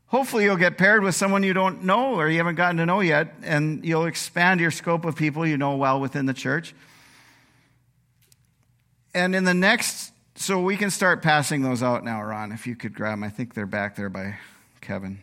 hopefully 0.06 0.44
you'll 0.44 0.56
get 0.56 0.78
paired 0.78 1.02
with 1.02 1.16
someone 1.16 1.42
you 1.42 1.52
don't 1.52 1.82
know 1.82 2.14
or 2.14 2.30
you 2.30 2.38
haven't 2.38 2.54
gotten 2.54 2.76
to 2.78 2.86
know 2.86 3.00
yet, 3.00 3.34
and 3.42 3.84
you'll 3.84 4.06
expand 4.06 4.60
your 4.60 4.70
scope 4.70 5.04
of 5.04 5.16
people 5.16 5.44
you 5.44 5.58
know 5.58 5.76
well 5.76 6.00
within 6.00 6.24
the 6.24 6.32
church. 6.32 6.74
And 9.12 9.34
in 9.34 9.44
the 9.44 9.54
next, 9.54 10.12
so 10.36 10.60
we 10.60 10.76
can 10.76 10.90
start 10.90 11.22
passing 11.22 11.62
those 11.62 11.82
out 11.82 12.04
now, 12.04 12.22
Ron, 12.22 12.52
if 12.52 12.66
you 12.66 12.76
could 12.76 12.94
grab 12.94 13.12
them. 13.12 13.24
I 13.24 13.28
think 13.28 13.54
they're 13.54 13.66
back 13.66 13.96
there 13.96 14.08
by 14.08 14.38
Kevin. 14.80 15.20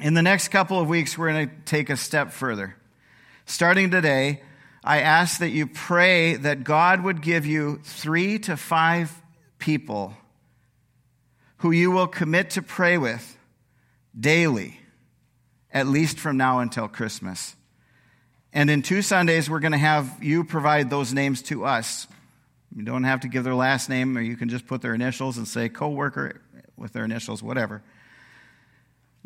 In 0.00 0.14
the 0.14 0.22
next 0.22 0.48
couple 0.48 0.80
of 0.80 0.88
weeks, 0.88 1.18
we're 1.18 1.32
going 1.32 1.48
to 1.48 1.54
take 1.64 1.90
a 1.90 1.96
step 1.96 2.30
further. 2.30 2.76
Starting 3.44 3.90
today, 3.90 4.42
I 4.86 5.00
ask 5.00 5.40
that 5.40 5.50
you 5.50 5.66
pray 5.66 6.36
that 6.36 6.62
God 6.62 7.02
would 7.02 7.20
give 7.20 7.44
you 7.44 7.80
three 7.82 8.38
to 8.40 8.56
five 8.56 9.20
people 9.58 10.14
who 11.58 11.72
you 11.72 11.90
will 11.90 12.06
commit 12.06 12.50
to 12.50 12.62
pray 12.62 12.96
with 12.96 13.36
daily, 14.18 14.78
at 15.72 15.88
least 15.88 16.20
from 16.20 16.36
now 16.36 16.60
until 16.60 16.86
Christmas. 16.86 17.56
And 18.52 18.70
in 18.70 18.82
two 18.82 19.02
Sundays, 19.02 19.50
we're 19.50 19.58
going 19.58 19.72
to 19.72 19.78
have 19.78 20.22
you 20.22 20.44
provide 20.44 20.88
those 20.88 21.12
names 21.12 21.42
to 21.42 21.64
us. 21.64 22.06
You 22.72 22.84
don't 22.84 23.04
have 23.04 23.22
to 23.22 23.28
give 23.28 23.42
their 23.42 23.56
last 23.56 23.88
name, 23.88 24.16
or 24.16 24.20
you 24.20 24.36
can 24.36 24.48
just 24.48 24.68
put 24.68 24.82
their 24.82 24.94
initials 24.94 25.36
and 25.36 25.48
say 25.48 25.68
coworker 25.68 26.40
with 26.76 26.92
their 26.92 27.04
initials, 27.04 27.42
whatever. 27.42 27.82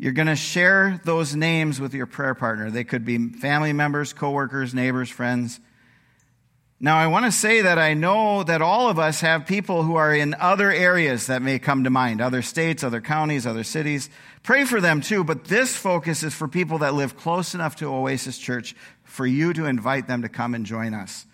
You're 0.01 0.13
going 0.13 0.25
to 0.25 0.35
share 0.35 0.99
those 1.03 1.35
names 1.35 1.79
with 1.79 1.93
your 1.93 2.07
prayer 2.07 2.33
partner. 2.33 2.71
They 2.71 2.83
could 2.83 3.05
be 3.05 3.19
family 3.33 3.71
members, 3.71 4.13
coworkers, 4.13 4.73
neighbors, 4.73 5.11
friends. 5.11 5.59
Now, 6.79 6.97
I 6.97 7.05
want 7.05 7.25
to 7.25 7.31
say 7.31 7.61
that 7.61 7.77
I 7.77 7.93
know 7.93 8.41
that 8.41 8.63
all 8.63 8.89
of 8.89 8.97
us 8.97 9.21
have 9.21 9.45
people 9.45 9.83
who 9.83 9.97
are 9.97 10.11
in 10.11 10.33
other 10.39 10.71
areas 10.71 11.27
that 11.27 11.43
may 11.43 11.59
come 11.59 11.83
to 11.83 11.91
mind, 11.91 12.19
other 12.19 12.41
states, 12.41 12.83
other 12.83 12.99
counties, 12.99 13.45
other 13.45 13.63
cities. 13.63 14.09
Pray 14.41 14.65
for 14.65 14.81
them 14.81 15.01
too, 15.01 15.23
but 15.23 15.43
this 15.43 15.77
focus 15.77 16.23
is 16.23 16.33
for 16.33 16.47
people 16.47 16.79
that 16.79 16.95
live 16.95 17.15
close 17.15 17.53
enough 17.53 17.75
to 17.75 17.85
Oasis 17.85 18.39
Church 18.39 18.75
for 19.03 19.27
you 19.27 19.53
to 19.53 19.65
invite 19.65 20.07
them 20.07 20.23
to 20.23 20.29
come 20.29 20.55
and 20.55 20.65
join 20.65 20.95
us. 20.95 21.27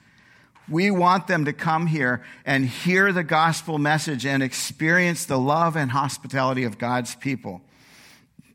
We 0.68 0.92
want 0.92 1.28
them 1.28 1.46
to 1.46 1.54
come 1.54 1.88
here 1.88 2.22
and 2.46 2.66
hear 2.66 3.14
the 3.14 3.24
gospel 3.24 3.78
message 3.78 4.26
and 4.26 4.44
experience 4.44 5.24
the 5.24 5.40
love 5.40 5.78
and 5.78 5.90
hospitality 5.90 6.66
of 6.66 6.78
God's 6.78 7.16
people. 7.16 7.62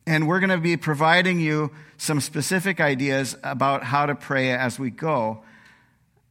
And 0.06 0.26
we're 0.26 0.40
going 0.40 0.50
to 0.50 0.58
be 0.58 0.76
providing 0.76 1.38
you 1.38 1.70
some 1.96 2.20
specific 2.20 2.80
ideas 2.80 3.36
about 3.44 3.84
how 3.84 4.06
to 4.06 4.14
pray 4.14 4.50
as 4.50 4.78
we 4.78 4.90
go. 4.90 5.42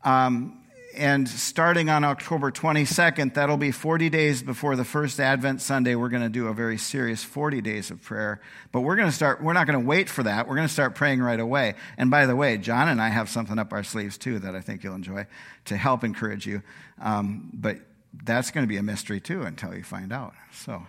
Um, 0.03 0.61
and 0.95 1.27
starting 1.27 1.89
on 1.89 2.03
October 2.03 2.51
22nd, 2.51 3.35
that'll 3.35 3.57
be 3.57 3.71
40 3.71 4.09
days 4.09 4.43
before 4.43 4.75
the 4.75 4.83
first 4.83 5.19
Advent 5.19 5.61
Sunday. 5.61 5.95
We're 5.95 6.09
going 6.09 6.23
to 6.23 6.29
do 6.29 6.47
a 6.47 6.53
very 6.53 6.77
serious 6.77 7.23
40 7.23 7.61
days 7.61 7.91
of 7.91 8.01
prayer. 8.01 8.41
But 8.73 8.81
we're 8.81 8.97
going 8.97 9.07
to 9.07 9.15
start, 9.15 9.41
we're 9.41 9.53
not 9.53 9.67
going 9.67 9.79
to 9.79 9.85
wait 9.85 10.09
for 10.09 10.23
that. 10.23 10.47
We're 10.47 10.55
going 10.55 10.67
to 10.67 10.73
start 10.73 10.95
praying 10.95 11.21
right 11.21 11.39
away. 11.39 11.75
And 11.97 12.11
by 12.11 12.25
the 12.25 12.35
way, 12.35 12.57
John 12.57 12.89
and 12.89 13.01
I 13.01 13.09
have 13.09 13.29
something 13.29 13.57
up 13.57 13.71
our 13.71 13.83
sleeves 13.83 14.17
too 14.17 14.39
that 14.39 14.55
I 14.55 14.59
think 14.59 14.83
you'll 14.83 14.95
enjoy 14.95 15.27
to 15.65 15.77
help 15.77 16.03
encourage 16.03 16.45
you. 16.45 16.61
Um, 16.99 17.49
but 17.53 17.77
that's 18.23 18.51
going 18.51 18.65
to 18.65 18.69
be 18.69 18.77
a 18.77 18.83
mystery 18.83 19.21
too 19.21 19.43
until 19.43 19.73
you 19.73 19.83
find 19.83 20.11
out. 20.11 20.33
So, 20.51 20.85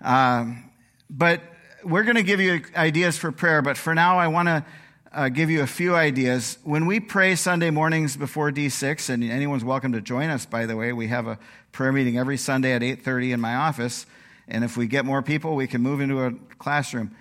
um, 0.00 0.70
but 1.08 1.40
we're 1.84 2.04
going 2.04 2.16
to 2.16 2.22
give 2.22 2.40
you 2.40 2.62
ideas 2.74 3.18
for 3.18 3.30
prayer, 3.30 3.62
but 3.62 3.76
for 3.76 3.94
now, 3.94 4.18
I 4.18 4.28
want 4.28 4.48
to 4.48 4.64
uh, 5.12 5.28
give 5.28 5.50
you 5.50 5.62
a 5.62 5.66
few 5.66 5.94
ideas. 5.94 6.58
When 6.64 6.86
we 6.86 6.98
pray 6.98 7.34
Sunday 7.36 7.70
mornings 7.70 8.16
before 8.16 8.50
D6, 8.50 9.10
and 9.10 9.22
anyone's 9.22 9.64
welcome 9.64 9.92
to 9.92 10.00
join 10.00 10.30
us, 10.30 10.46
by 10.46 10.66
the 10.66 10.76
way, 10.76 10.92
we 10.92 11.08
have 11.08 11.26
a 11.26 11.38
prayer 11.72 11.92
meeting 11.92 12.18
every 12.18 12.36
Sunday 12.36 12.72
at 12.72 12.82
8.30 12.82 13.34
in 13.34 13.40
my 13.40 13.54
office, 13.54 14.06
and 14.48 14.64
if 14.64 14.76
we 14.76 14.86
get 14.86 15.04
more 15.04 15.22
people, 15.22 15.54
we 15.54 15.66
can 15.66 15.82
move 15.82 16.00
into 16.00 16.24
a 16.24 16.32
classroom. 16.58 17.14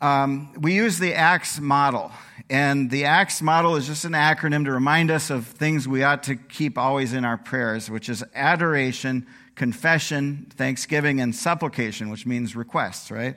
Um, 0.00 0.52
we 0.60 0.74
use 0.74 0.98
the 0.98 1.14
ACTS 1.14 1.60
model, 1.60 2.12
and 2.48 2.90
the 2.90 3.04
ACTS 3.04 3.42
model 3.42 3.76
is 3.76 3.86
just 3.86 4.04
an 4.04 4.12
acronym 4.12 4.64
to 4.66 4.72
remind 4.72 5.10
us 5.10 5.30
of 5.30 5.46
things 5.46 5.88
we 5.88 6.02
ought 6.02 6.22
to 6.24 6.36
keep 6.36 6.78
always 6.78 7.12
in 7.12 7.24
our 7.24 7.38
prayers, 7.38 7.90
which 7.90 8.08
is 8.08 8.22
adoration, 8.34 9.26
confession, 9.54 10.46
thanksgiving, 10.56 11.20
and 11.20 11.34
supplication, 11.34 12.10
which 12.10 12.26
means 12.26 12.54
requests, 12.54 13.10
right? 13.10 13.36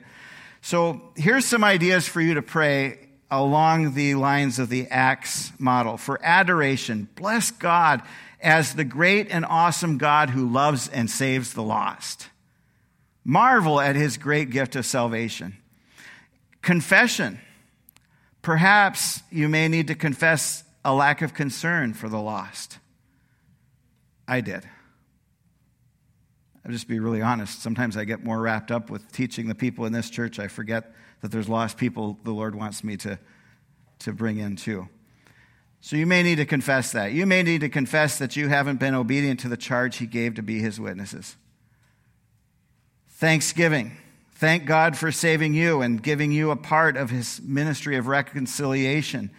So 0.60 1.12
here's 1.16 1.44
some 1.44 1.64
ideas 1.64 2.06
for 2.06 2.20
you 2.20 2.34
to 2.34 2.42
pray 2.42 2.98
along 3.30 3.94
the 3.94 4.14
lines 4.14 4.58
of 4.58 4.68
the 4.68 4.86
Acts 4.88 5.52
model. 5.58 5.96
For 5.96 6.18
adoration, 6.22 7.08
bless 7.14 7.50
God 7.50 8.02
as 8.40 8.74
the 8.74 8.84
great 8.84 9.28
and 9.30 9.44
awesome 9.44 9.98
God 9.98 10.30
who 10.30 10.48
loves 10.48 10.88
and 10.88 11.10
saves 11.10 11.52
the 11.52 11.62
lost. 11.62 12.28
Marvel 13.24 13.80
at 13.80 13.96
his 13.96 14.16
great 14.16 14.50
gift 14.50 14.76
of 14.76 14.86
salvation. 14.86 15.56
Confession. 16.62 17.38
Perhaps 18.42 19.22
you 19.30 19.48
may 19.48 19.68
need 19.68 19.88
to 19.88 19.94
confess 19.94 20.64
a 20.84 20.94
lack 20.94 21.20
of 21.20 21.34
concern 21.34 21.92
for 21.92 22.08
the 22.08 22.20
lost. 22.20 22.78
I 24.26 24.40
did. 24.40 24.66
I'll 26.68 26.74
just 26.74 26.86
be 26.86 27.00
really 27.00 27.22
honest. 27.22 27.62
Sometimes 27.62 27.96
I 27.96 28.04
get 28.04 28.22
more 28.22 28.38
wrapped 28.38 28.70
up 28.70 28.90
with 28.90 29.10
teaching 29.10 29.48
the 29.48 29.54
people 29.54 29.86
in 29.86 29.92
this 29.94 30.10
church, 30.10 30.38
I 30.38 30.48
forget 30.48 30.92
that 31.22 31.30
there's 31.30 31.48
lost 31.48 31.78
people 31.78 32.18
the 32.24 32.30
Lord 32.30 32.54
wants 32.54 32.84
me 32.84 32.98
to, 32.98 33.18
to 34.00 34.12
bring 34.12 34.36
in 34.36 34.56
too. 34.56 34.86
So 35.80 35.96
you 35.96 36.04
may 36.04 36.22
need 36.22 36.36
to 36.36 36.44
confess 36.44 36.92
that. 36.92 37.12
You 37.12 37.24
may 37.24 37.42
need 37.42 37.62
to 37.62 37.70
confess 37.70 38.18
that 38.18 38.36
you 38.36 38.48
haven't 38.48 38.80
been 38.80 38.94
obedient 38.94 39.40
to 39.40 39.48
the 39.48 39.56
charge 39.56 39.96
He 39.96 40.04
gave 40.04 40.34
to 40.34 40.42
be 40.42 40.58
His 40.58 40.78
witnesses. 40.78 41.36
Thanksgiving. 43.12 43.96
Thank 44.34 44.66
God 44.66 44.94
for 44.94 45.10
saving 45.10 45.54
you 45.54 45.80
and 45.80 46.02
giving 46.02 46.32
you 46.32 46.50
a 46.50 46.56
part 46.56 46.98
of 46.98 47.08
His 47.08 47.40
ministry 47.40 47.96
of 47.96 48.08
reconciliation. 48.08 49.30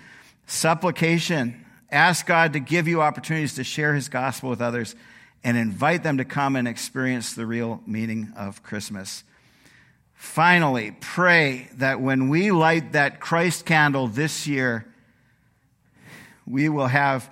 Supplication. 0.47 1.63
Ask 1.91 2.25
God 2.25 2.53
to 2.53 2.59
give 2.59 2.87
you 2.87 3.03
opportunities 3.03 3.53
to 3.53 3.63
share 3.63 3.93
His 3.93 4.09
gospel 4.09 4.49
with 4.49 4.63
others 4.63 4.95
and 5.43 5.57
invite 5.57 6.03
them 6.03 6.17
to 6.17 6.25
come 6.25 6.55
and 6.55 6.67
experience 6.67 7.33
the 7.33 7.45
real 7.45 7.81
meaning 7.85 8.33
of 8.35 8.61
Christmas. 8.63 9.23
Finally, 10.13 10.95
pray 10.99 11.69
that 11.75 12.01
when 12.01 12.27
we 12.27 12.51
light 12.51 12.91
that 12.91 13.19
Christ 13.19 13.65
candle 13.65 14.07
this 14.07 14.47
year, 14.47 14.85
we 16.45 16.67
will 16.67 16.87
have 16.87 17.29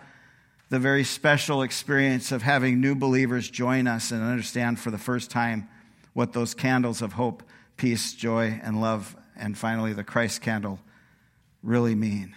the 0.70 0.80
very 0.80 1.04
special 1.04 1.62
experience 1.62 2.32
of 2.32 2.42
having 2.42 2.80
new 2.80 2.96
believers 2.96 3.50
join 3.50 3.88
us 3.88 4.12
and 4.12 4.24
understand 4.24 4.80
for 4.80 4.92
the 4.92 4.98
first 4.98 5.32
time 5.32 5.68
what 6.14 6.34
those 6.34 6.54
candles 6.54 7.02
of 7.02 7.14
hope 7.14 7.44
peace, 7.78 8.14
joy, 8.14 8.60
and 8.64 8.82
love, 8.82 9.16
and 9.36 9.58
finally 9.58 9.94
the 9.94 10.04
Christ 10.04 10.42
candle 10.42 10.80
really 11.62 11.96
mean? 11.96 12.34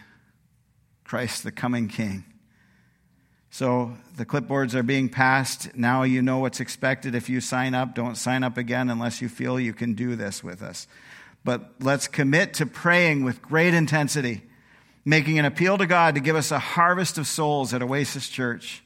Christ, 1.05 1.45
the 1.45 1.53
coming 1.53 1.89
King. 1.89 2.25
So 3.51 3.97
the 4.17 4.25
clipboards 4.25 4.75
are 4.75 4.85
being 4.85 5.09
passed. 5.09 5.77
Now 5.77 6.05
you 6.05 6.23
know 6.23 6.39
what's 6.39 6.61
expected. 6.61 7.15
If 7.15 7.29
you 7.29 7.41
sign 7.41 7.75
up, 7.75 7.95
don't 7.95 8.15
sign 8.15 8.45
up 8.45 8.57
again 8.57 8.89
unless 8.89 9.21
you 9.21 9.29
feel 9.29 9.59
you 9.59 9.73
can 9.73 9.95
do 9.95 10.15
this 10.15 10.43
with 10.43 10.63
us. 10.63 10.87
But 11.45 11.73
let's 11.81 12.07
commit 12.07 12.55
to 12.55 12.67
praying 12.67 13.25
with 13.25 13.43
great 13.43 13.75
intensity, 13.75 14.43
making 15.05 15.39
an 15.39 15.47
appeal 15.47 15.79
to 15.79 15.87
God 15.87 16.15
to 16.15 16.21
give 16.21 16.37
us 16.37 16.53
a 16.53 16.59
harvest 16.59 17.19
of 17.19 17.27
souls 17.27 17.75
at 17.75 17.83
Oasis 17.83 18.29
Church. 18.29 18.85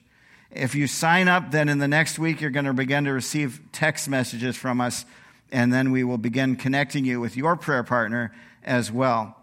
If 0.50 0.74
you 0.74 0.86
sign 0.86 1.28
up, 1.28 1.50
then 1.50 1.68
in 1.68 1.78
the 1.78 1.88
next 1.88 2.18
week, 2.18 2.40
you're 2.40 2.50
going 2.50 2.64
to 2.64 2.72
begin 2.72 3.04
to 3.04 3.12
receive 3.12 3.60
text 3.72 4.08
messages 4.08 4.56
from 4.56 4.80
us, 4.80 5.04
and 5.50 5.72
then 5.72 5.90
we 5.90 6.04
will 6.04 6.16
begin 6.16 6.54
connecting 6.54 7.04
you 7.04 7.20
with 7.20 7.36
your 7.36 7.56
prayer 7.56 7.82
partner 7.82 8.32
as 8.62 8.90
well. 8.90 9.36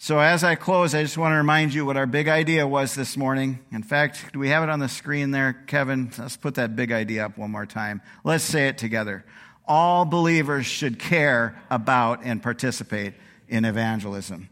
So, 0.00 0.20
as 0.20 0.44
I 0.44 0.54
close, 0.54 0.94
I 0.94 1.02
just 1.02 1.18
want 1.18 1.32
to 1.32 1.38
remind 1.38 1.74
you 1.74 1.84
what 1.84 1.96
our 1.96 2.06
big 2.06 2.28
idea 2.28 2.68
was 2.68 2.94
this 2.94 3.16
morning. 3.16 3.58
In 3.72 3.82
fact, 3.82 4.32
do 4.32 4.38
we 4.38 4.48
have 4.50 4.62
it 4.62 4.68
on 4.68 4.78
the 4.78 4.88
screen 4.88 5.32
there, 5.32 5.54
Kevin? 5.66 6.12
Let's 6.16 6.36
put 6.36 6.54
that 6.54 6.76
big 6.76 6.92
idea 6.92 7.26
up 7.26 7.36
one 7.36 7.50
more 7.50 7.66
time. 7.66 8.00
Let's 8.22 8.44
say 8.44 8.68
it 8.68 8.78
together. 8.78 9.24
All 9.66 10.04
believers 10.04 10.66
should 10.66 11.00
care 11.00 11.60
about 11.68 12.20
and 12.22 12.40
participate 12.40 13.14
in 13.48 13.64
evangelism. 13.64 14.48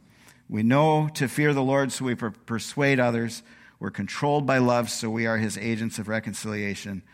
We 0.48 0.64
know 0.64 1.08
to 1.14 1.28
fear 1.28 1.54
the 1.54 1.62
Lord, 1.62 1.92
so 1.92 2.06
we 2.06 2.16
per- 2.16 2.30
persuade 2.30 2.98
others. 2.98 3.44
We're 3.78 3.92
controlled 3.92 4.46
by 4.46 4.58
love, 4.58 4.90
so 4.90 5.08
we 5.08 5.26
are 5.26 5.38
his 5.38 5.56
agents 5.56 6.00
of 6.00 6.08
reconciliation. 6.08 7.04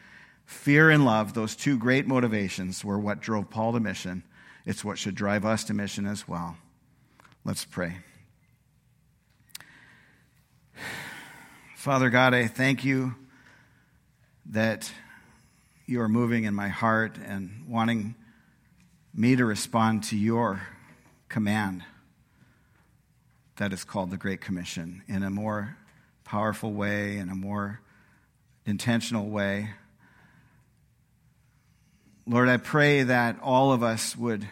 Fear 0.46 0.88
and 0.88 1.04
love, 1.04 1.34
those 1.34 1.54
two 1.54 1.76
great 1.76 2.06
motivations, 2.06 2.82
were 2.82 2.98
what 2.98 3.20
drove 3.20 3.50
Paul 3.50 3.74
to 3.74 3.80
mission. 3.80 4.22
It's 4.64 4.82
what 4.82 4.96
should 4.96 5.16
drive 5.16 5.44
us 5.44 5.64
to 5.64 5.74
mission 5.74 6.06
as 6.06 6.26
well. 6.26 6.56
Let's 7.44 7.66
pray. 7.66 7.98
Father 11.82 12.10
God, 12.10 12.32
I 12.32 12.46
thank 12.46 12.84
you 12.84 13.16
that 14.46 14.92
you 15.84 16.00
are 16.00 16.08
moving 16.08 16.44
in 16.44 16.54
my 16.54 16.68
heart 16.68 17.18
and 17.18 17.64
wanting 17.66 18.14
me 19.12 19.34
to 19.34 19.44
respond 19.44 20.04
to 20.04 20.16
your 20.16 20.62
command 21.28 21.82
that 23.56 23.72
is 23.72 23.82
called 23.82 24.12
the 24.12 24.16
Great 24.16 24.40
Commission 24.40 25.02
in 25.08 25.24
a 25.24 25.30
more 25.30 25.76
powerful 26.22 26.72
way, 26.72 27.16
in 27.16 27.28
a 27.28 27.34
more 27.34 27.80
intentional 28.64 29.28
way. 29.28 29.70
Lord, 32.28 32.48
I 32.48 32.58
pray 32.58 33.02
that 33.02 33.40
all 33.42 33.72
of 33.72 33.82
us 33.82 34.16
would 34.16 34.46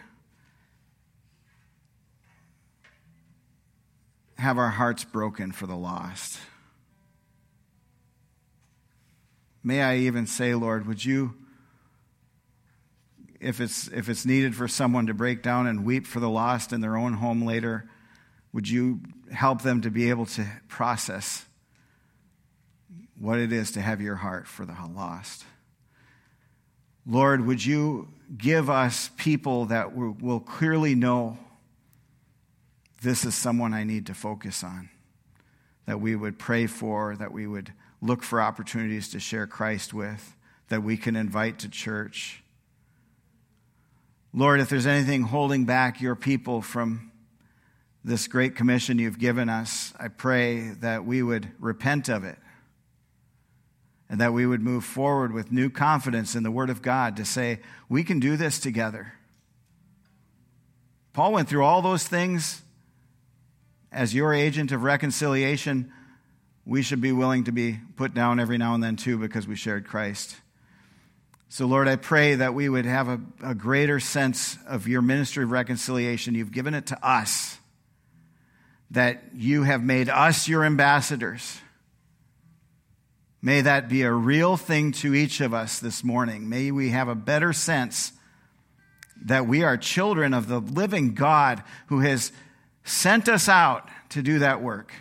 have 4.37 4.59
our 4.59 4.71
hearts 4.71 5.05
broken 5.05 5.53
for 5.53 5.69
the 5.69 5.77
lost. 5.77 6.40
May 9.62 9.83
I 9.83 9.96
even 9.99 10.27
say, 10.27 10.55
Lord, 10.55 10.87
would 10.87 11.05
you, 11.05 11.35
if 13.40 13.61
it's, 13.61 13.88
if 13.88 14.09
it's 14.09 14.25
needed 14.25 14.55
for 14.55 14.68
someone 14.68 15.07
to 15.07 15.14
break 15.14 15.42
down 15.42 15.66
and 15.66 15.85
weep 15.85 16.07
for 16.07 16.20
the 16.20 16.31
lost 16.31 16.73
in 16.73 16.81
their 16.81 16.96
own 16.96 17.14
home 17.14 17.44
later, 17.44 17.88
would 18.53 18.68
you 18.68 19.01
help 19.31 19.62
them 19.62 19.83
to 19.83 19.90
be 19.90 20.11
able 20.11 20.27
to 20.27 20.46
process 20.68 21.44
what 23.18 23.38
it 23.38 23.53
is 23.53 23.73
to 23.73 23.81
have 23.81 24.01
your 24.01 24.16
heart 24.16 24.46
for 24.46 24.64
the 24.64 24.75
lost? 24.94 25.44
Lord, 27.07 27.46
would 27.46 27.64
you 27.64 28.09
give 28.37 28.70
us 28.70 29.11
people 29.16 29.66
that 29.66 29.94
will 29.94 30.40
clearly 30.40 30.94
know 30.94 31.38
this 33.03 33.25
is 33.25 33.35
someone 33.35 33.75
I 33.75 33.85
need 33.85 34.07
to 34.07 34.14
focus 34.14 34.62
on, 34.62 34.90
that 35.87 36.01
we 36.01 36.14
would 36.14 36.38
pray 36.38 36.66
for, 36.66 37.16
that 37.16 37.33
we 37.33 37.46
would 37.46 37.73
look 38.00 38.22
for 38.22 38.40
opportunities 38.40 39.08
to 39.10 39.20
share 39.20 39.46
Christ 39.46 39.92
with, 39.92 40.36
that 40.68 40.82
we 40.82 40.96
can 40.96 41.16
invite 41.16 41.58
to 41.60 41.68
church. 41.68 42.42
Lord, 44.32 44.60
if 44.60 44.68
there's 44.68 44.86
anything 44.86 45.22
holding 45.22 45.64
back 45.64 46.00
your 46.00 46.14
people 46.14 46.62
from 46.62 47.10
this 48.04 48.28
great 48.28 48.54
commission 48.54 48.98
you've 48.98 49.18
given 49.18 49.48
us, 49.48 49.92
I 49.98 50.08
pray 50.08 50.70
that 50.80 51.04
we 51.04 51.22
would 51.22 51.50
repent 51.58 52.08
of 52.08 52.24
it 52.24 52.38
and 54.08 54.20
that 54.20 54.32
we 54.32 54.46
would 54.46 54.60
move 54.60 54.84
forward 54.84 55.32
with 55.32 55.52
new 55.52 55.68
confidence 55.68 56.34
in 56.34 56.42
the 56.42 56.50
Word 56.50 56.70
of 56.70 56.82
God 56.82 57.16
to 57.16 57.24
say, 57.24 57.60
we 57.88 58.02
can 58.02 58.18
do 58.18 58.36
this 58.36 58.58
together. 58.58 59.12
Paul 61.12 61.32
went 61.32 61.48
through 61.48 61.64
all 61.64 61.82
those 61.82 62.06
things 62.06 62.62
as 63.92 64.14
your 64.14 64.32
agent 64.32 64.72
of 64.72 64.82
reconciliation 64.82 65.92
we 66.64 66.83
should 66.83 67.01
be 67.01 67.12
willing 67.12 67.44
to 67.44 67.53
be 67.53 67.79
put 67.96 68.14
down 68.14 68.38
every 68.40 68.59
now 68.59 68.75
and 68.75 68.83
then 68.83 68.96
too 68.96 69.18
because 69.18 69.46
we 69.46 69.57
shared 69.57 69.87
Christ. 69.87 70.37
So, 71.49 71.66
Lord, 71.66 71.88
I 71.88 71.96
pray 71.96 72.37
that 72.37 72.55
we 72.55 72.68
would 72.68 72.85
have 72.85 73.09
a, 73.09 73.20
a, 73.42 73.55
greater 73.57 73.99
sense 73.99 74.57
of 74.68 74.87
your 74.87 75.03
ministry 75.03 75.42
of 75.42 75.51
reconciliation. 75.51 76.37
You've 76.37 76.53
given 76.53 76.75
it 76.75 76.87
to 76.87 77.07
us, 77.07 77.59
that 78.92 79.25
you 79.35 79.64
have 79.64 79.83
made 79.83 80.09
us 80.09 80.46
your 80.46 80.64
ambassadors. 80.64 81.59
May 83.42 83.62
that 83.62 83.88
be 83.88 84.03
a 84.03 84.12
real 84.12 84.57
thing 84.57 84.92
to 84.92 85.12
each 85.12 85.40
of 85.40 85.53
us 85.53 85.81
this 85.81 86.05
morning. 86.05 86.49
May 86.49 86.70
we 86.70 86.90
have 86.90 87.09
a 87.09 87.16
better 87.16 87.53
sense 87.53 88.12
that 89.25 89.46
we 89.46 89.64
are 89.64 89.77
children 89.77 90.35
of 90.35 90.46
the 90.46 90.61
living 90.61 91.14
God 91.14 91.64
who 91.88 91.99
has 91.99 92.31
sent 92.85 93.29
us 93.29 93.49
out 93.49 93.88
to 94.11 94.23
do 94.23 94.38
that 94.38 94.62
work. 94.62 94.92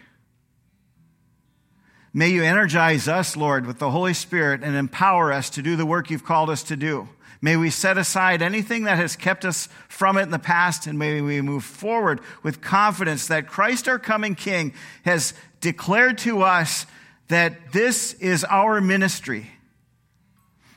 May 2.14 2.30
you 2.30 2.44
energize 2.44 3.08
us, 3.08 3.38
Lord, 3.38 3.66
with 3.66 3.80
the 3.80 3.92
Holy 3.92 4.14
Spirit 4.14 4.64
and 4.64 4.76
empower 4.76 5.32
us 5.32 5.50
to 5.52 5.62
do 5.62 5.76
the 5.76 5.86
work 5.86 6.10
you've 6.10 6.26
called 6.26 6.50
us 6.50 6.64
to 6.64 6.76
do. 6.76 7.08
May 7.42 7.56
we 7.56 7.70
set 7.70 7.98
aside 7.98 8.42
anything 8.42 8.84
that 8.84 8.98
has 8.98 9.16
kept 9.16 9.46
us 9.46 9.70
from 9.88 10.18
it 10.18 10.24
in 10.24 10.32
the 10.32 10.40
past, 10.40 10.88
and 10.88 11.00
may 11.00 11.22
we 11.22 11.40
move 11.42 11.64
forward 11.64 12.20
with 12.44 12.62
confidence 12.62 13.28
that 13.28 13.48
Christ, 13.48 13.88
our 13.88 14.00
coming 14.00 14.36
King, 14.36 14.74
has 15.06 15.34
declared 15.62 16.18
to 16.20 16.42
us 16.42 16.86
that 17.30 17.72
this 17.72 18.14
is 18.14 18.44
our 18.44 18.82
ministry, 18.82 19.50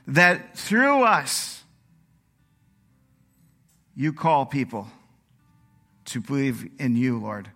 that 0.07 0.57
through 0.57 1.03
us, 1.03 1.65
you 3.97 4.13
call 4.13 4.47
people 4.47 4.87
to 6.05 6.21
believe 6.21 6.69
in 6.79 6.95
you, 6.95 7.19
Lord. 7.19 7.49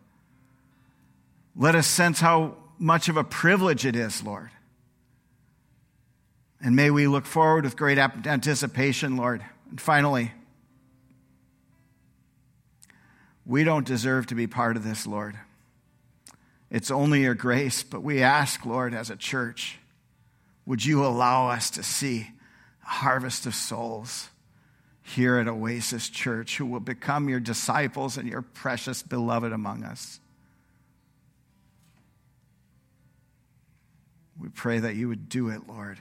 Let 1.55 1.75
us 1.75 1.87
sense 1.87 2.21
how 2.21 2.57
much 2.79 3.09
of 3.09 3.17
a 3.17 3.25
privilege 3.25 3.87
it 3.87 3.97
is, 3.97 4.23
Lord. 4.23 4.51
And 6.61 6.75
may 6.75 6.91
we 6.91 7.07
look 7.07 7.27
forward 7.27 7.65
with 7.65 7.77
great 7.77 7.99
anticipation, 7.99 9.17
Lord. 9.17 9.45
And 9.71 9.81
finally, 9.81 10.33
we 13.45 13.62
don't 13.62 13.87
deserve 13.87 14.27
to 14.27 14.35
be 14.35 14.47
part 14.47 14.77
of 14.77 14.85
this, 14.85 15.07
Lord. 15.07 15.39
It's 16.71 16.91
only 16.91 17.23
your 17.23 17.35
grace, 17.35 17.83
but 17.83 18.03
we 18.03 18.23
ask, 18.23 18.67
Lord, 18.67 18.95
as 18.95 19.11
a 19.11 19.17
church, 19.17 19.79
would 20.65 20.85
you 20.85 21.05
allow 21.05 21.49
us 21.49 21.71
to 21.71 21.83
see 21.83 22.33
a 22.85 22.89
harvest 22.89 23.47
of 23.47 23.55
souls 23.55 24.31
here 25.03 25.39
at 25.39 25.47
Oasis 25.47 26.09
Church 26.09 26.57
who 26.57 26.67
will 26.67 26.81
become 26.81 27.29
your 27.29 27.39
disciples 27.39 28.17
and 28.17 28.29
your 28.29 28.43
precious 28.43 29.03
beloved 29.03 29.53
among 29.53 29.85
us? 29.85 30.19
We 34.40 34.49
pray 34.49 34.79
that 34.79 34.96
you 34.96 35.09
would 35.09 35.29
do 35.29 35.49
it, 35.49 35.68
Lord. 35.68 35.99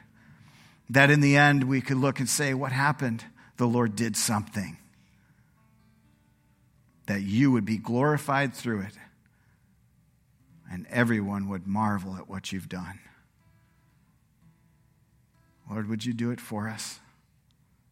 That 0.90 1.10
in 1.10 1.22
the 1.22 1.38
end 1.38 1.64
we 1.64 1.82
could 1.82 1.98
look 1.98 2.20
and 2.20 2.30
say, 2.30 2.54
What 2.54 2.72
happened? 2.72 3.24
The 3.58 3.66
Lord 3.66 3.96
did 3.96 4.18
something. 4.18 4.78
That 7.06 7.22
you 7.22 7.52
would 7.52 7.66
be 7.66 7.78
glorified 7.78 8.54
through 8.54 8.82
it, 8.82 8.94
and 10.72 10.86
everyone 10.90 11.48
would 11.50 11.66
marvel 11.68 12.16
at 12.16 12.28
what 12.30 12.52
you've 12.52 12.70
done. 12.70 13.00
Lord, 15.70 15.88
would 15.88 16.06
you 16.06 16.14
do 16.14 16.32
it 16.32 16.42
for 16.42 16.68
us 16.68 17.00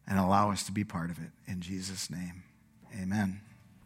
and 0.06 0.18
allow 0.18 0.50
us 0.50 0.64
to 0.64 0.72
be 0.72 0.84
part 0.84 1.10
of 1.10 1.18
it? 1.18 1.30
In 1.46 1.60
Jesus' 1.60 2.10
name, 2.10 2.44
amen. 3.00 3.40